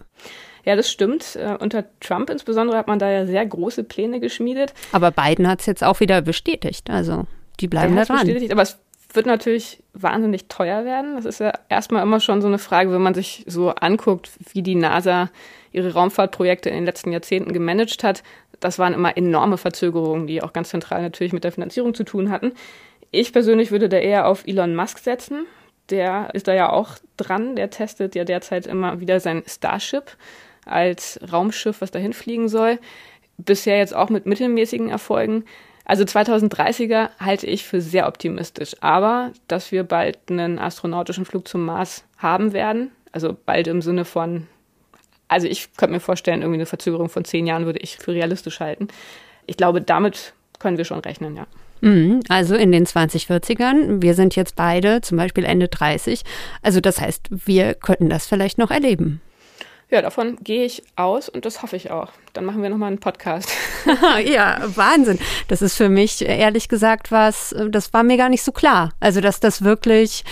Ja, 0.64 0.76
das 0.76 0.90
stimmt. 0.90 1.37
Äh, 1.37 1.57
unter 1.59 1.85
Trump 2.00 2.31
insbesondere 2.31 2.78
hat 2.78 2.87
man 2.87 2.98
da 2.98 3.11
ja 3.11 3.26
sehr 3.26 3.44
große 3.44 3.85
Pläne 3.85 4.20
geschmiedet. 4.20 4.72
Aber 4.92 5.11
Biden 5.11 5.48
hat 5.48 5.61
es 5.61 5.66
jetzt 5.66 5.85
auch 5.85 6.00
wieder 6.00 6.22
bestätigt. 6.22 6.88
Also 6.88 7.26
die 7.62 7.68
bleiben 7.68 7.96
da 7.96 8.05
dran. 8.05 8.27
Bestätigt, 8.27 8.53
aber 8.53 8.62
es 8.62 8.79
wird 9.14 9.27
natürlich 9.27 9.83
wahnsinnig 9.92 10.48
teuer 10.48 10.85
werden. 10.85 11.14
Das 11.16 11.25
ist 11.25 11.40
ja 11.40 11.53
erstmal 11.68 12.03
immer 12.03 12.20
schon 12.20 12.42
so 12.42 12.48
eine 12.48 12.59
Frage, 12.59 12.92
wenn 12.92 13.03
man 13.03 13.14
sich 13.14 13.44
so 13.46 13.70
anguckt, 13.70 14.31
wie 14.53 14.62
die 14.62 14.75
NASA 14.75 15.31
ihre 15.70 15.92
Raumfahrtprojekte 15.92 16.68
in 16.68 16.75
den 16.75 16.85
letzten 16.85 17.12
Jahrzehnten 17.12 17.53
gemanagt 17.53 18.05
hat. 18.05 18.22
Das 18.61 18.79
waren 18.79 18.94
immer 18.94 19.16
enorme 19.16 19.59
Verzögerungen, 19.59 20.27
die 20.27 20.42
auch 20.42 20.53
ganz 20.53 20.70
zentral 20.70 21.03
natürlich 21.03 21.33
mit 21.33 21.44
der 21.44 21.53
Finanzierung 21.53 21.94
zu 21.94 22.05
tun 22.05 22.31
hatten. 22.31 22.53
Ich 23.11 23.33
persönlich 23.33 23.70
würde 23.70 23.88
da 23.88 23.98
eher 23.98 24.27
auf 24.27 24.46
Elon 24.46 24.75
Musk 24.75 24.98
setzen. 24.98 25.46
Der 25.90 26.31
ist 26.33 26.48
da 26.48 26.55
ja 26.55 26.70
auch 26.70 26.96
dran. 27.16 27.57
Der 27.57 27.70
testet 27.70 28.14
ja 28.14 28.25
derzeit 28.25 28.66
immer 28.66 29.01
wieder 29.01 29.20
sein 29.20 29.42
Starship 29.46 30.16
als 30.64 31.20
Raumschiff, 31.31 31.81
was 31.81 31.90
dahin 31.90 32.12
fliegen 32.12 32.48
soll. 32.48 32.79
Bisher 33.37 33.79
jetzt 33.79 33.94
auch 33.94 34.09
mit 34.09 34.27
mittelmäßigen 34.27 34.88
Erfolgen. 34.88 35.44
Also 35.85 36.05
2030er 36.05 37.11
halte 37.18 37.47
ich 37.47 37.64
für 37.64 37.81
sehr 37.81 38.07
optimistisch. 38.07 38.75
Aber 38.81 39.33
dass 39.49 39.73
wir 39.73 39.85
bald 39.85 40.18
einen 40.31 40.59
astronautischen 40.59 41.25
Flug 41.25 41.49
zum 41.49 41.64
Mars 41.64 42.05
haben 42.18 42.53
werden, 42.53 42.90
also 43.12 43.37
bald 43.45 43.66
im 43.66 43.83
Sinne 43.83 44.05
von, 44.05 44.47
also 45.29 45.47
ich 45.47 45.75
könnte 45.77 45.95
mir 45.95 46.01
vorstellen, 46.01 46.42
irgendwie 46.42 46.59
eine 46.59 46.66
Verzögerung 46.66 47.09
von 47.09 47.25
zehn 47.25 47.47
Jahren 47.47 47.66
würde 47.66 47.81
ich 47.81 47.97
für 47.99 48.12
realistisch 48.12 48.61
halten. 48.61 48.88
Ich 49.47 49.57
glaube, 49.57 49.81
damit 49.81 50.35
können 50.59 50.79
wir 50.79 50.85
schon 50.85 51.01
rechnen, 51.01 51.37
ja. 51.37 51.47
Mhm, 51.81 52.21
also 52.29 52.55
in 52.55 52.71
den 52.71 52.87
2040ern. 52.87 54.01
Wir 54.01 54.14
sind 54.14 54.37
jetzt 54.37 54.55
beide 54.55 55.01
zum 55.01 55.18
Beispiel 55.18 55.45
Ende 55.45 55.66
30. 55.66 56.23
Also 56.62 56.81
das 56.81 57.01
heißt, 57.01 57.27
wir 57.31 57.75
könnten 57.75 58.09
das 58.09 58.27
vielleicht 58.27 58.57
noch 58.57 58.71
erleben. 58.71 59.21
Ja, 59.92 60.00
davon 60.00 60.38
gehe 60.42 60.64
ich 60.64 60.83
aus 60.96 61.28
und 61.28 61.44
das 61.44 61.61
hoffe 61.61 61.76
ich 61.76 61.90
auch. 61.90 62.12
Dann 62.33 62.46
machen 62.46 62.62
wir 62.62 62.70
nochmal 62.70 62.88
einen 62.88 62.98
Podcast. 62.98 63.50
ja, 64.24 64.57
Wahnsinn. 64.74 65.18
Das 65.48 65.61
ist 65.61 65.76
für 65.76 65.90
mich, 65.90 66.26
ehrlich 66.26 66.70
gesagt, 66.70 67.12
was, 67.12 67.55
das 67.68 67.92
war 67.92 68.02
mir 68.02 68.16
gar 68.16 68.31
nicht 68.31 68.42
so 68.42 68.52
klar. 68.52 68.94
Also, 69.00 69.20
dass 69.20 69.38
das 69.38 69.64
wirklich, 69.64 70.24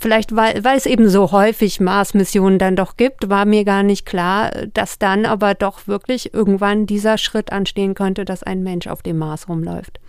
vielleicht 0.00 0.34
weil, 0.34 0.64
weil 0.64 0.76
es 0.76 0.84
eben 0.84 1.08
so 1.08 1.30
häufig 1.30 1.78
Mars-Missionen 1.78 2.58
dann 2.58 2.74
doch 2.74 2.96
gibt, 2.96 3.30
war 3.30 3.44
mir 3.44 3.64
gar 3.64 3.84
nicht 3.84 4.04
klar, 4.04 4.50
dass 4.74 4.98
dann 4.98 5.26
aber 5.26 5.54
doch 5.54 5.86
wirklich 5.86 6.34
irgendwann 6.34 6.86
dieser 6.86 7.18
Schritt 7.18 7.52
anstehen 7.52 7.94
könnte, 7.94 8.24
dass 8.24 8.42
ein 8.42 8.64
Mensch 8.64 8.88
auf 8.88 9.02
dem 9.02 9.18
Mars 9.18 9.48
rumläuft. 9.48 10.00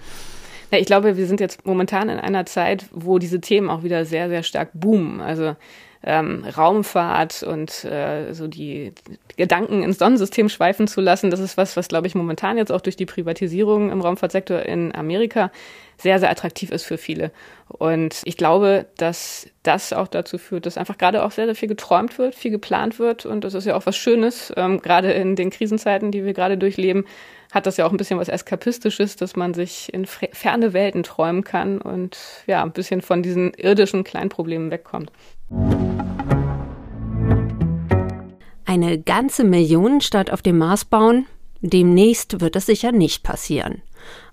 Ja, 0.72 0.80
ich 0.80 0.88
glaube, 0.88 1.16
wir 1.16 1.28
sind 1.28 1.40
jetzt 1.40 1.64
momentan 1.64 2.10
in 2.10 2.18
einer 2.18 2.48
Zeit, 2.48 2.86
wo 2.92 3.20
diese 3.20 3.40
Themen 3.40 3.70
auch 3.70 3.84
wieder 3.84 4.04
sehr, 4.06 4.30
sehr 4.30 4.42
stark 4.42 4.72
boomen. 4.74 5.22
Also 5.22 5.56
ähm, 6.04 6.46
Raumfahrt 6.46 7.44
und 7.44 7.84
äh, 7.84 8.34
so 8.34 8.48
die 8.48 8.94
Gedanken 9.36 9.84
ins 9.84 9.98
Sonnensystem 9.98 10.50
schweifen 10.50 10.88
zu 10.88 11.02
lassen. 11.02 11.30
Das 11.30 11.40
ist 11.40 11.58
was, 11.58 11.76
was 11.76 11.90
glaube 11.90 12.08
ich 12.08 12.16
momentan 12.16 12.58
jetzt 12.58 12.72
auch 12.72 12.82
durch 12.82 12.96
die 12.96 13.06
Privatisierung 13.06 13.92
im 13.92 14.02
Raumfahrtsektor 14.02 14.62
in 14.62 14.96
Amerika 14.96 15.52
sehr, 15.98 16.20
sehr 16.20 16.30
attraktiv 16.30 16.72
ist 16.72 16.86
für 16.86 16.98
viele. 16.98 17.32
Und 17.68 18.22
ich 18.24 18.38
glaube, 18.38 18.86
dass 18.98 19.50
das 19.64 19.92
auch 19.92 20.08
dazu 20.08 20.38
führt, 20.38 20.66
dass 20.66 20.78
einfach 20.78 20.98
gerade 20.98 21.24
auch 21.26 21.32
sehr, 21.32 21.46
sehr 21.46 21.56
viel 21.56 21.68
geträumt 21.68 22.18
wird, 22.18 22.36
viel 22.36 22.52
geplant 22.52 23.00
wird. 23.00 23.26
Und 23.26 23.44
das 23.44 23.54
ist 23.54 23.66
ja 23.66 23.76
auch 23.76 23.86
was 23.86 23.98
Schönes, 23.98 24.54
ähm, 24.56 24.82
gerade 24.82 25.12
in 25.12 25.36
den 25.36 25.50
Krisenzeiten, 25.50 26.12
die 26.12 26.24
wir 26.24 26.34
gerade 26.34 26.58
durchleben, 26.58 27.06
hat 27.52 27.66
das 27.66 27.78
ja 27.78 27.86
auch 27.86 27.92
ein 27.92 27.98
bisschen 27.98 28.20
was 28.20 28.30
Eskapistisches, 28.30 29.16
dass 29.16 29.36
man 29.36 29.54
sich 29.54 29.92
in 29.94 30.06
ferne 30.06 30.74
Welten 30.74 31.04
träumen 31.04 31.44
kann 31.44 31.80
und 31.80 32.18
ja, 32.48 32.64
ein 32.64 32.72
bisschen 32.72 33.02
von 33.02 33.24
diesen 33.24 33.54
irdischen 33.56 34.04
Kleinproblemen 34.04 34.72
wegkommt. 34.72 35.12
Eine 38.66 39.00
ganze 39.00 39.44
Millionenstadt 39.44 40.32
auf 40.32 40.44
dem 40.44 40.60
Mars 40.60 40.86
bauen? 40.86 41.26
Demnächst 41.62 42.40
wird 42.40 42.56
das 42.56 42.68
sicher 42.68 42.92
nicht 42.92 43.24
passieren. 43.24 43.82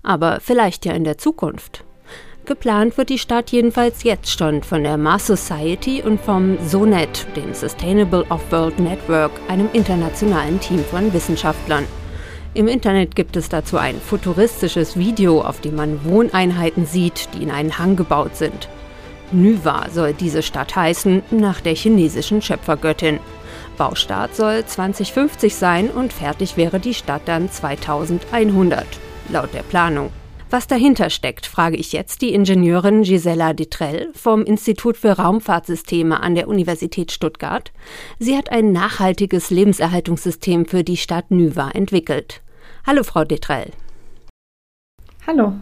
Aber 0.03 0.39
vielleicht 0.39 0.85
ja 0.85 0.93
in 0.93 1.03
der 1.03 1.17
Zukunft. 1.17 1.83
Geplant 2.45 2.97
wird 2.97 3.09
die 3.09 3.17
Stadt 3.17 3.49
jedenfalls 3.49 4.03
jetzt 4.03 4.37
schon 4.39 4.63
von 4.63 4.83
der 4.83 4.95
Mars 4.95 5.27
Society 5.27 6.01
und 6.01 6.21
vom 6.21 6.57
SONET, 6.65 7.27
dem 7.35 7.53
Sustainable 7.53 8.25
Off-World 8.29 8.79
Network, 8.79 9.31
einem 9.49 9.67
internationalen 9.73 10.57
Team 10.61 10.79
von 10.85 11.11
Wissenschaftlern. 11.11 11.85
Im 12.57 12.67
Internet 12.67 13.15
gibt 13.15 13.37
es 13.37 13.49
dazu 13.49 13.77
ein 13.77 14.01
futuristisches 14.01 14.97
Video, 14.97 15.41
auf 15.41 15.61
dem 15.61 15.75
man 15.75 16.03
Wohneinheiten 16.03 16.87
sieht, 16.87 17.29
die 17.35 17.43
in 17.43 17.51
einen 17.51 17.77
Hang 17.77 17.95
gebaut 17.95 18.35
sind. 18.35 18.67
Nuwa 19.31 19.85
soll 19.91 20.13
diese 20.13 20.41
Stadt 20.41 20.75
heißen, 20.75 21.21
nach 21.29 21.61
der 21.61 21.75
chinesischen 21.75 22.41
Schöpfergöttin. 22.41 23.19
Baustart 23.77 24.35
soll 24.35 24.65
2050 24.65 25.53
sein 25.53 25.91
und 25.91 26.11
fertig 26.11 26.57
wäre 26.57 26.79
die 26.79 26.95
Stadt 26.95 27.21
dann 27.25 27.47
2100, 27.47 28.87
laut 29.29 29.53
der 29.53 29.61
Planung. 29.61 30.09
Was 30.49 30.65
dahinter 30.65 31.11
steckt, 31.11 31.45
frage 31.45 31.77
ich 31.77 31.91
jetzt 31.91 32.23
die 32.23 32.33
Ingenieurin 32.33 33.03
Gisela 33.03 33.53
Detrell 33.53 34.09
vom 34.15 34.43
Institut 34.43 34.97
für 34.97 35.11
Raumfahrtsysteme 35.11 36.23
an 36.23 36.33
der 36.33 36.47
Universität 36.47 37.11
Stuttgart. 37.11 37.71
Sie 38.17 38.35
hat 38.35 38.51
ein 38.51 38.71
nachhaltiges 38.71 39.51
Lebenserhaltungssystem 39.51 40.65
für 40.65 40.83
die 40.83 40.97
Stadt 40.97 41.29
Nuwa 41.29 41.69
entwickelt. 41.69 42.41
Hallo, 42.87 43.03
Frau 43.03 43.25
Detrell. 43.25 43.71
Hallo. 45.27 45.55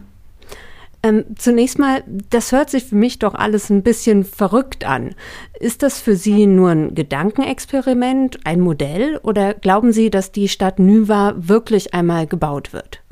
Ähm, 1.02 1.24
zunächst 1.36 1.76
mal, 1.76 2.04
das 2.06 2.52
hört 2.52 2.70
sich 2.70 2.84
für 2.84 2.94
mich 2.94 3.18
doch 3.18 3.34
alles 3.34 3.68
ein 3.68 3.82
bisschen 3.82 4.22
verrückt 4.22 4.86
an. 4.86 5.12
Ist 5.58 5.82
das 5.82 6.00
für 6.00 6.14
Sie 6.14 6.46
nur 6.46 6.70
ein 6.70 6.94
Gedankenexperiment, 6.94 8.38
ein 8.46 8.60
Modell 8.60 9.18
oder 9.24 9.54
glauben 9.54 9.90
Sie, 9.90 10.08
dass 10.08 10.30
die 10.30 10.46
Stadt 10.46 10.78
Nuwa 10.78 11.34
wirklich 11.36 11.94
einmal 11.94 12.28
gebaut 12.28 12.72
wird? 12.72 13.02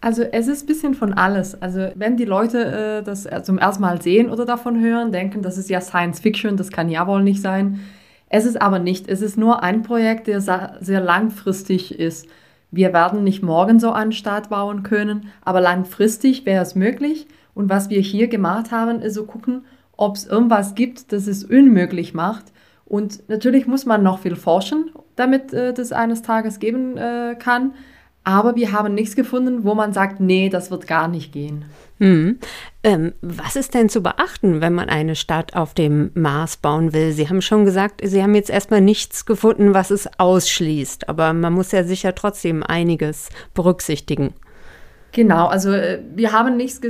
Also 0.00 0.22
es 0.22 0.48
ist 0.48 0.62
ein 0.62 0.66
bisschen 0.66 0.94
von 0.94 1.12
alles. 1.12 1.60
Also 1.60 1.90
wenn 1.96 2.16
die 2.16 2.24
Leute 2.24 2.64
äh, 2.64 3.02
das 3.02 3.28
zum 3.42 3.58
ersten 3.58 3.82
Mal 3.82 4.00
sehen 4.00 4.30
oder 4.30 4.46
davon 4.46 4.80
hören, 4.80 5.12
denken, 5.12 5.42
das 5.42 5.58
ist 5.58 5.68
ja 5.68 5.82
Science 5.82 6.20
Fiction, 6.20 6.56
das 6.56 6.70
kann 6.70 6.88
ja 6.88 7.06
wohl 7.06 7.22
nicht 7.22 7.42
sein. 7.42 7.80
Es 8.30 8.46
ist 8.46 8.60
aber 8.60 8.78
nicht. 8.78 9.06
Es 9.06 9.20
ist 9.20 9.36
nur 9.36 9.62
ein 9.62 9.82
Projekt, 9.82 10.28
der 10.28 10.40
sehr 10.80 11.00
langfristig 11.02 11.98
ist. 11.98 12.26
Wir 12.70 12.92
werden 12.92 13.24
nicht 13.24 13.42
morgen 13.42 13.80
so 13.80 13.92
einen 13.92 14.12
Staat 14.12 14.50
bauen 14.50 14.82
können, 14.82 15.30
aber 15.42 15.60
langfristig 15.60 16.44
wäre 16.44 16.62
es 16.62 16.74
möglich. 16.74 17.26
Und 17.54 17.68
was 17.70 17.90
wir 17.90 18.00
hier 18.00 18.28
gemacht 18.28 18.70
haben, 18.70 19.00
ist 19.00 19.14
so 19.14 19.24
gucken, 19.24 19.64
ob 19.96 20.16
es 20.16 20.26
irgendwas 20.26 20.74
gibt, 20.74 21.12
das 21.12 21.26
es 21.26 21.44
unmöglich 21.44 22.14
macht. 22.14 22.44
Und 22.84 23.28
natürlich 23.28 23.66
muss 23.66 23.84
man 23.84 24.02
noch 24.02 24.20
viel 24.20 24.36
forschen, 24.36 24.90
damit 25.16 25.52
äh, 25.52 25.74
das 25.74 25.92
eines 25.92 26.22
Tages 26.22 26.58
geben 26.58 26.96
äh, 26.96 27.36
kann. 27.38 27.72
Aber 28.24 28.56
wir 28.56 28.72
haben 28.72 28.94
nichts 28.94 29.16
gefunden, 29.16 29.64
wo 29.64 29.74
man 29.74 29.92
sagt, 29.92 30.20
nee, 30.20 30.48
das 30.50 30.70
wird 30.70 30.86
gar 30.86 31.08
nicht 31.08 31.32
gehen. 31.32 31.64
Hm. 31.98 32.38
Ähm, 32.88 33.12
was 33.20 33.54
ist 33.54 33.74
denn 33.74 33.90
zu 33.90 34.02
beachten, 34.02 34.62
wenn 34.62 34.72
man 34.72 34.88
eine 34.88 35.14
Stadt 35.14 35.54
auf 35.54 35.74
dem 35.74 36.10
Mars 36.14 36.56
bauen 36.56 36.94
will? 36.94 37.12
Sie 37.12 37.28
haben 37.28 37.42
schon 37.42 37.66
gesagt, 37.66 38.00
Sie 38.02 38.22
haben 38.22 38.34
jetzt 38.34 38.48
erstmal 38.48 38.80
nichts 38.80 39.26
gefunden, 39.26 39.74
was 39.74 39.90
es 39.90 40.08
ausschließt. 40.18 41.06
Aber 41.06 41.34
man 41.34 41.52
muss 41.52 41.70
ja 41.70 41.84
sicher 41.84 42.14
trotzdem 42.14 42.62
einiges 42.62 43.28
berücksichtigen. 43.52 44.32
Genau, 45.12 45.48
also 45.48 45.70
äh, 45.72 46.00
wir 46.14 46.32
haben 46.32 46.56
nichts, 46.56 46.80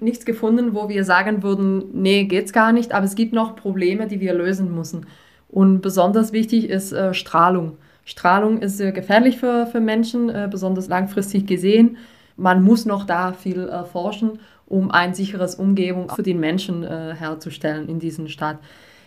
nichts 0.00 0.24
gefunden, 0.24 0.72
wo 0.72 0.88
wir 0.88 1.04
sagen 1.04 1.42
würden, 1.42 1.84
nee, 1.92 2.24
geht's 2.24 2.54
gar 2.54 2.72
nicht, 2.72 2.92
aber 2.92 3.04
es 3.04 3.14
gibt 3.14 3.34
noch 3.34 3.56
Probleme, 3.56 4.06
die 4.06 4.20
wir 4.20 4.32
lösen 4.32 4.74
müssen. 4.74 5.04
Und 5.48 5.82
besonders 5.82 6.32
wichtig 6.32 6.70
ist 6.70 6.92
äh, 6.92 7.12
Strahlung. 7.12 7.76
Strahlung 8.06 8.62
ist 8.62 8.78
sehr 8.78 8.92
gefährlich 8.92 9.36
für, 9.36 9.66
für 9.66 9.80
Menschen, 9.80 10.30
äh, 10.30 10.48
besonders 10.50 10.88
langfristig 10.88 11.46
gesehen. 11.46 11.98
Man 12.36 12.62
muss 12.62 12.84
noch 12.84 13.04
da 13.04 13.32
viel 13.32 13.68
äh, 13.68 13.84
forschen, 13.84 14.40
um 14.66 14.90
ein 14.90 15.14
sicheres 15.14 15.54
Umgebung 15.54 16.10
für 16.10 16.22
den 16.22 16.40
Menschen 16.40 16.82
äh, 16.82 17.14
herzustellen 17.14 17.88
in 17.88 17.98
diesem 17.98 18.28
Stadt. 18.28 18.58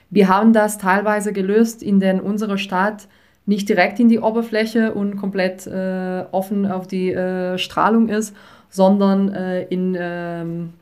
Wir 0.09 0.27
haben 0.27 0.53
das 0.53 0.77
teilweise 0.77 1.33
gelöst, 1.33 1.83
in 1.83 1.99
der 1.99 2.23
unsere 2.23 2.57
Stadt 2.57 3.07
nicht 3.45 3.67
direkt 3.67 3.99
in 3.99 4.09
die 4.09 4.19
Oberfläche 4.19 4.93
und 4.93 5.17
komplett 5.17 5.67
äh, 5.67 6.25
offen 6.31 6.69
auf 6.69 6.87
die 6.87 7.11
äh, 7.11 7.57
Strahlung 7.57 8.09
ist, 8.09 8.35
sondern 8.69 9.33
äh, 9.33 9.63
in, 9.63 9.97
ähm, 9.99 10.73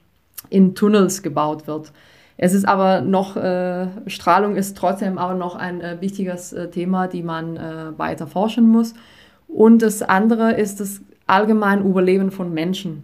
in 0.50 0.76
Tunnels 0.76 1.24
gebaut 1.24 1.68
wird. 1.68 1.92
Es 2.38 2.54
ist 2.54 2.68
aber 2.68 3.02
noch, 3.02 3.36
äh, 3.36 3.88
Strahlung 4.08 4.56
ist 4.56 4.78
trotzdem 4.78 5.18
aber 5.18 5.34
noch 5.34 5.56
ein 5.56 5.82
äh, 5.82 5.98
wichtiges 6.02 6.54
äh, 6.54 6.70
Thema, 6.70 7.08
die 7.08 7.24
man 7.24 7.58
äh, 7.58 7.98
weiter 7.98 8.28
forschen 8.28 8.68
muss. 8.68 8.94
Und 9.48 9.82
das 9.82 10.04
andere 10.04 10.54
ist 10.54 10.80
das 10.80 11.02
allgemeine 11.28 11.84
Überleben 11.84 12.32
von 12.32 12.54
Menschen. 12.54 13.04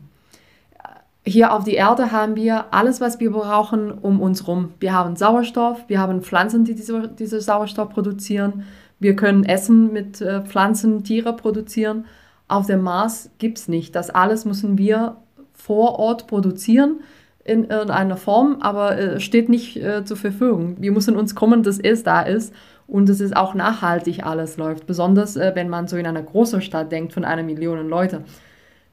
Hier 1.26 1.54
auf 1.54 1.64
der 1.64 1.76
Erde 1.76 2.12
haben 2.12 2.36
wir 2.36 2.74
alles, 2.74 3.00
was 3.00 3.20
wir 3.20 3.32
brauchen, 3.32 3.92
um 3.92 4.20
uns 4.22 4.42
herum. 4.42 4.74
Wir 4.80 4.94
haben 4.94 5.16
Sauerstoff, 5.16 5.86
wir 5.88 6.00
haben 6.00 6.22
Pflanzen, 6.22 6.66
die 6.66 6.76
diese, 6.76 7.08
diese 7.08 7.40
Sauerstoff 7.40 7.90
produzieren. 7.90 8.64
Wir 9.00 9.16
können 9.16 9.46
Essen 9.46 9.94
mit 9.94 10.20
äh, 10.20 10.42
Pflanzen, 10.42 11.04
Tiere 11.04 11.34
produzieren. 11.34 12.06
Auf 12.50 12.66
dem 12.66 12.82
Mars 12.82 13.30
gibt 13.38 13.58
es 13.58 13.68
nicht. 13.70 13.96
Das 13.96 14.10
alles 14.10 14.44
müssen 14.44 14.78
wir 14.78 15.16
vor 15.54 15.98
Ort 15.98 16.28
produzieren 16.28 17.00
in 17.46 17.66
irgendeiner 17.66 18.18
Form, 18.18 18.58
aber 18.62 18.98
äh, 18.98 19.20
steht 19.20 19.50
nicht 19.50 19.78
äh, 19.78 20.06
zur 20.06 20.18
Verfügung. 20.18 20.78
Wir 20.80 20.92
müssen 20.92 21.16
uns 21.16 21.36
kommen, 21.36 21.64
dass 21.64 21.80
es 21.80 22.04
da 22.04 22.22
ist 22.22 22.54
und 22.88 23.10
dass 23.10 23.20
es 23.20 23.34
auch 23.34 23.54
nachhaltig 23.54 24.26
alles 24.26 24.58
läuft. 24.58 24.88
Besonders 24.88 25.36
äh, 25.36 25.52
wenn 25.54 25.70
man 25.70 25.88
so 25.88 25.98
in 25.98 26.08
einer 26.08 26.24
großen 26.24 26.62
Stadt 26.62 26.92
denkt 26.92 27.14
von 27.14 27.26
einer 27.26 27.44
Million 27.44 27.90
Leute. 27.90 28.24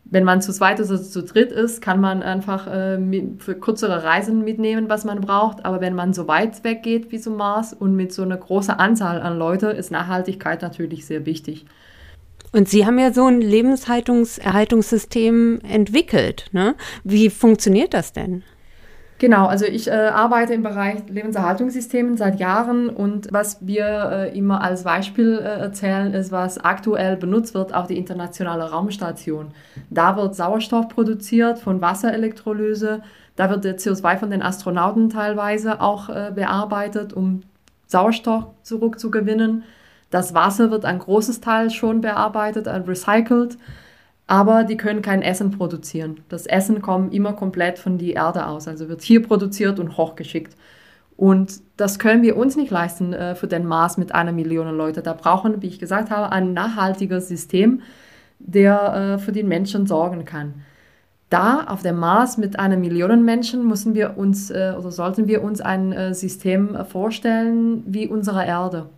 Wenn 0.04 0.24
man 0.24 0.42
zu 0.42 0.52
zweit 0.52 0.80
oder 0.80 1.00
zu 1.00 1.22
dritt 1.22 1.52
ist, 1.52 1.80
kann 1.80 2.00
man 2.00 2.22
einfach 2.24 2.66
äh, 2.66 2.98
mit, 2.98 3.42
für 3.42 3.54
kürzere 3.54 4.02
Reisen 4.02 4.42
mitnehmen, 4.44 4.88
was 4.88 5.04
man 5.04 5.20
braucht. 5.20 5.64
Aber 5.64 5.80
wenn 5.80 5.94
man 5.94 6.12
so 6.12 6.26
weit 6.26 6.64
weg 6.64 6.82
geht 6.82 7.12
wie 7.12 7.20
zum 7.20 7.36
Mars 7.36 7.72
und 7.72 7.94
mit 7.94 8.12
so 8.12 8.22
einer 8.22 8.36
großen 8.36 8.74
Anzahl 8.74 9.20
an 9.20 9.38
Leuten, 9.38 9.76
ist 9.76 9.92
Nachhaltigkeit 9.92 10.62
natürlich 10.62 11.06
sehr 11.06 11.26
wichtig. 11.26 11.66
Und 12.52 12.68
Sie 12.68 12.84
haben 12.84 12.98
ja 12.98 13.12
so 13.12 13.26
ein 13.26 13.40
Lebenshaltungserhaltungssystem 13.40 15.60
entwickelt. 15.62 16.46
Ne? 16.52 16.74
Wie 17.04 17.30
funktioniert 17.30 17.94
das 17.94 18.12
denn? 18.12 18.42
Genau, 19.20 19.46
also 19.46 19.66
ich 19.66 19.86
äh, 19.86 19.90
arbeite 19.90 20.54
im 20.54 20.62
Bereich 20.62 21.06
Lebenserhaltungssystemen 21.10 22.16
seit 22.16 22.40
Jahren 22.40 22.88
und 22.88 23.28
was 23.30 23.58
wir 23.60 23.84
äh, 23.84 24.38
immer 24.38 24.62
als 24.62 24.84
Beispiel 24.84 25.38
äh, 25.38 25.60
erzählen, 25.60 26.14
ist, 26.14 26.32
was 26.32 26.56
aktuell 26.56 27.18
benutzt 27.18 27.52
wird 27.52 27.74
auf 27.74 27.86
die 27.86 27.98
internationale 27.98 28.70
Raumstation. 28.70 29.48
Da 29.90 30.16
wird 30.16 30.34
Sauerstoff 30.34 30.88
produziert 30.88 31.58
von 31.58 31.82
Wasserelektrolyse, 31.82 33.02
da 33.36 33.50
wird 33.50 33.64
der 33.64 33.76
CO2 33.76 34.16
von 34.16 34.30
den 34.30 34.40
Astronauten 34.40 35.10
teilweise 35.10 35.82
auch 35.82 36.08
äh, 36.08 36.32
bearbeitet, 36.34 37.12
um 37.12 37.42
Sauerstoff 37.88 38.46
zurückzugewinnen. 38.62 39.64
Das 40.10 40.34
Wasser 40.34 40.70
wird 40.70 40.84
ein 40.84 40.98
großes 40.98 41.40
Teil 41.40 41.70
schon 41.70 42.00
bearbeitet, 42.00 42.66
recycelt, 42.66 43.56
aber 44.26 44.64
die 44.64 44.76
können 44.76 45.02
kein 45.02 45.22
Essen 45.22 45.50
produzieren. 45.50 46.20
Das 46.28 46.46
Essen 46.46 46.82
kommt 46.82 47.14
immer 47.14 47.32
komplett 47.32 47.78
von 47.78 47.98
der 47.98 48.14
Erde 48.14 48.46
aus, 48.46 48.68
also 48.68 48.88
wird 48.88 49.02
hier 49.02 49.22
produziert 49.22 49.78
und 49.78 49.96
hochgeschickt. 49.96 50.56
Und 51.16 51.60
das 51.76 51.98
können 51.98 52.22
wir 52.22 52.36
uns 52.36 52.56
nicht 52.56 52.70
leisten 52.70 53.12
äh, 53.12 53.34
für 53.34 53.46
den 53.46 53.66
Mars 53.66 53.98
mit 53.98 54.14
einer 54.14 54.32
Million 54.32 54.74
Leute. 54.74 55.02
Da 55.02 55.12
brauchen, 55.12 55.60
wie 55.60 55.66
ich 55.66 55.78
gesagt 55.78 56.10
habe, 56.10 56.32
ein 56.32 56.54
nachhaltiges 56.54 57.28
System, 57.28 57.82
der 58.38 58.94
äh, 58.94 59.18
für 59.18 59.32
die 59.32 59.42
Menschen 59.42 59.86
sorgen 59.86 60.24
kann. 60.24 60.62
Da 61.28 61.64
auf 61.64 61.82
dem 61.82 61.96
Mars 61.96 62.38
mit 62.38 62.58
einer 62.58 62.76
Million 62.76 63.24
Menschen 63.24 63.68
müssen 63.68 63.94
wir 63.94 64.16
uns 64.16 64.50
äh, 64.50 64.74
oder 64.78 64.90
sollten 64.90 65.28
wir 65.28 65.42
uns 65.42 65.60
ein 65.60 65.92
äh, 65.92 66.14
System 66.14 66.76
vorstellen 66.86 67.84
wie 67.86 68.08
unsere 68.08 68.46
Erde. 68.46 68.88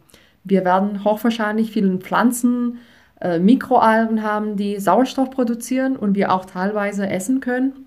Wir 0.45 0.65
werden 0.65 1.05
hochwahrscheinlich 1.05 1.71
vielen 1.71 2.01
Pflanzen, 2.01 2.79
äh, 3.21 3.39
Mikroalgen 3.39 4.23
haben, 4.23 4.57
die 4.57 4.81
Sauerstoff 4.81 5.31
produzieren 5.31 5.97
und 5.97 6.17
wir 6.17 6.33
auch 6.33 6.45
teilweise 6.45 7.09
essen 7.09 7.41
können. 7.41 7.87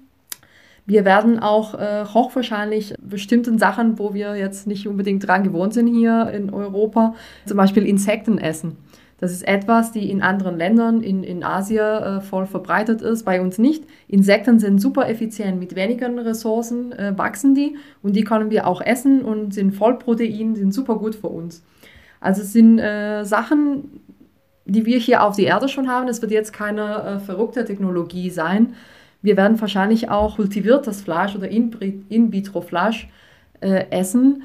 Wir 0.85 1.03
werden 1.03 1.39
auch 1.39 1.73
äh, 1.73 2.05
hochwahrscheinlich 2.05 2.93
bestimmten 3.01 3.57
Sachen, 3.57 3.97
wo 3.97 4.13
wir 4.13 4.35
jetzt 4.35 4.67
nicht 4.67 4.87
unbedingt 4.87 5.27
dran 5.27 5.43
gewohnt 5.43 5.73
sind 5.73 5.87
hier 5.87 6.29
in 6.31 6.53
Europa, 6.53 7.15
zum 7.45 7.57
Beispiel 7.57 7.85
Insekten 7.85 8.37
essen. 8.37 8.77
Das 9.17 9.31
ist 9.31 9.47
etwas, 9.47 9.91
die 9.91 10.11
in 10.11 10.21
anderen 10.21 10.57
Ländern 10.57 11.01
in, 11.01 11.23
in 11.23 11.43
Asien 11.43 11.79
äh, 11.79 12.21
voll 12.21 12.45
verbreitet 12.45 13.01
ist, 13.01 13.23
bei 13.23 13.41
uns 13.41 13.57
nicht. 13.57 13.83
Insekten 14.07 14.59
sind 14.59 14.79
super 14.79 15.09
effizient, 15.09 15.57
mit 15.59 15.75
wenigen 15.75 16.19
Ressourcen 16.19 16.91
äh, 16.91 17.17
wachsen 17.17 17.55
die 17.55 17.77
und 18.03 18.15
die 18.15 18.23
können 18.23 18.51
wir 18.51 18.67
auch 18.67 18.81
essen 18.81 19.23
und 19.23 19.53
sind 19.53 19.73
voll 19.73 19.97
Protein, 19.97 20.55
sind 20.55 20.73
super 20.73 20.97
gut 20.97 21.15
für 21.15 21.29
uns. 21.29 21.63
Also 22.25 22.41
es 22.41 22.53
sind 22.53 22.79
äh, 22.79 23.23
Sachen, 23.23 24.01
die 24.65 24.87
wir 24.87 24.97
hier 24.97 25.23
auf 25.23 25.35
die 25.35 25.43
Erde 25.43 25.69
schon 25.69 25.87
haben. 25.87 26.07
Es 26.07 26.23
wird 26.23 26.31
jetzt 26.31 26.53
keine 26.53 27.03
äh, 27.03 27.19
verrückte 27.19 27.63
Technologie 27.65 28.31
sein. 28.31 28.73
Wir 29.21 29.37
werden 29.37 29.61
wahrscheinlich 29.61 30.09
auch 30.09 30.37
kultiviertes 30.37 31.01
Fleisch 31.01 31.35
oder 31.35 31.47
In-vitro-Fleisch 31.49 33.09
äh, 33.61 33.85
essen. 33.91 34.41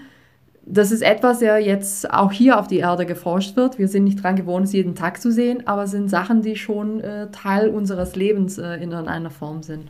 Das 0.66 0.92
ist 0.92 1.00
etwas, 1.00 1.38
der 1.38 1.58
jetzt 1.58 2.12
auch 2.12 2.32
hier 2.32 2.60
auf 2.60 2.66
die 2.66 2.78
Erde 2.78 3.06
geforscht 3.06 3.56
wird. 3.56 3.78
Wir 3.78 3.88
sind 3.88 4.04
nicht 4.04 4.22
dran 4.22 4.36
gewohnt, 4.36 4.66
es 4.66 4.74
jeden 4.74 4.94
Tag 4.94 5.18
zu 5.18 5.32
sehen, 5.32 5.66
aber 5.66 5.84
es 5.84 5.90
sind 5.90 6.10
Sachen, 6.10 6.42
die 6.42 6.56
schon 6.56 7.00
äh, 7.00 7.30
Teil 7.30 7.70
unseres 7.70 8.14
Lebens 8.14 8.58
äh, 8.58 8.74
in 8.74 8.92
irgendeiner 8.92 9.30
Form 9.30 9.62
sind. 9.62 9.88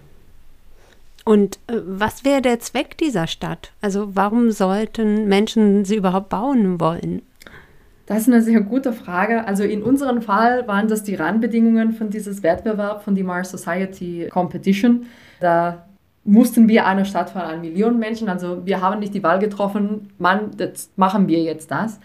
Und 1.24 1.58
äh, 1.66 1.80
was 1.84 2.24
wäre 2.24 2.40
der 2.40 2.60
Zweck 2.60 2.96
dieser 2.98 3.26
Stadt? 3.26 3.72
Also 3.80 4.14
warum 4.14 4.52
sollten 4.52 5.26
Menschen 5.26 5.84
sie 5.84 5.96
überhaupt 5.96 6.28
bauen 6.28 6.78
wollen? 6.78 7.22
Das 8.10 8.22
ist 8.22 8.26
eine 8.26 8.42
sehr 8.42 8.60
gute 8.60 8.92
Frage. 8.92 9.46
Also 9.46 9.62
in 9.62 9.84
unserem 9.84 10.20
Fall 10.20 10.66
waren 10.66 10.88
das 10.88 11.04
die 11.04 11.14
Rahmenbedingungen 11.14 11.92
von 11.92 12.10
dieses 12.10 12.42
Wettbewerb 12.42 13.04
von 13.04 13.14
die 13.14 13.22
Mars 13.22 13.52
Society 13.52 14.26
Competition. 14.32 15.06
Da 15.38 15.86
mussten 16.24 16.66
wir 16.66 16.86
eine 16.86 17.04
Stadt 17.04 17.30
von 17.30 17.42
einer 17.42 17.60
Million 17.60 18.00
Menschen, 18.00 18.28
also 18.28 18.66
wir 18.66 18.80
haben 18.80 18.98
nicht 18.98 19.14
die 19.14 19.22
Wahl 19.22 19.38
getroffen, 19.38 20.08
Mann, 20.18 20.50
jetzt 20.58 20.98
machen 20.98 21.28
wir 21.28 21.40
jetzt 21.40 21.70
das. 21.70 22.00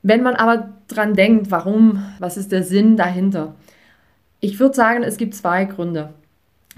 Wenn 0.00 0.22
man 0.22 0.34
aber 0.34 0.70
dran 0.88 1.12
denkt, 1.12 1.50
warum, 1.50 2.02
was 2.18 2.38
ist 2.38 2.50
der 2.50 2.62
Sinn 2.62 2.96
dahinter? 2.96 3.54
Ich 4.40 4.58
würde 4.58 4.74
sagen, 4.74 5.02
es 5.02 5.18
gibt 5.18 5.34
zwei 5.34 5.66
Gründe. 5.66 6.14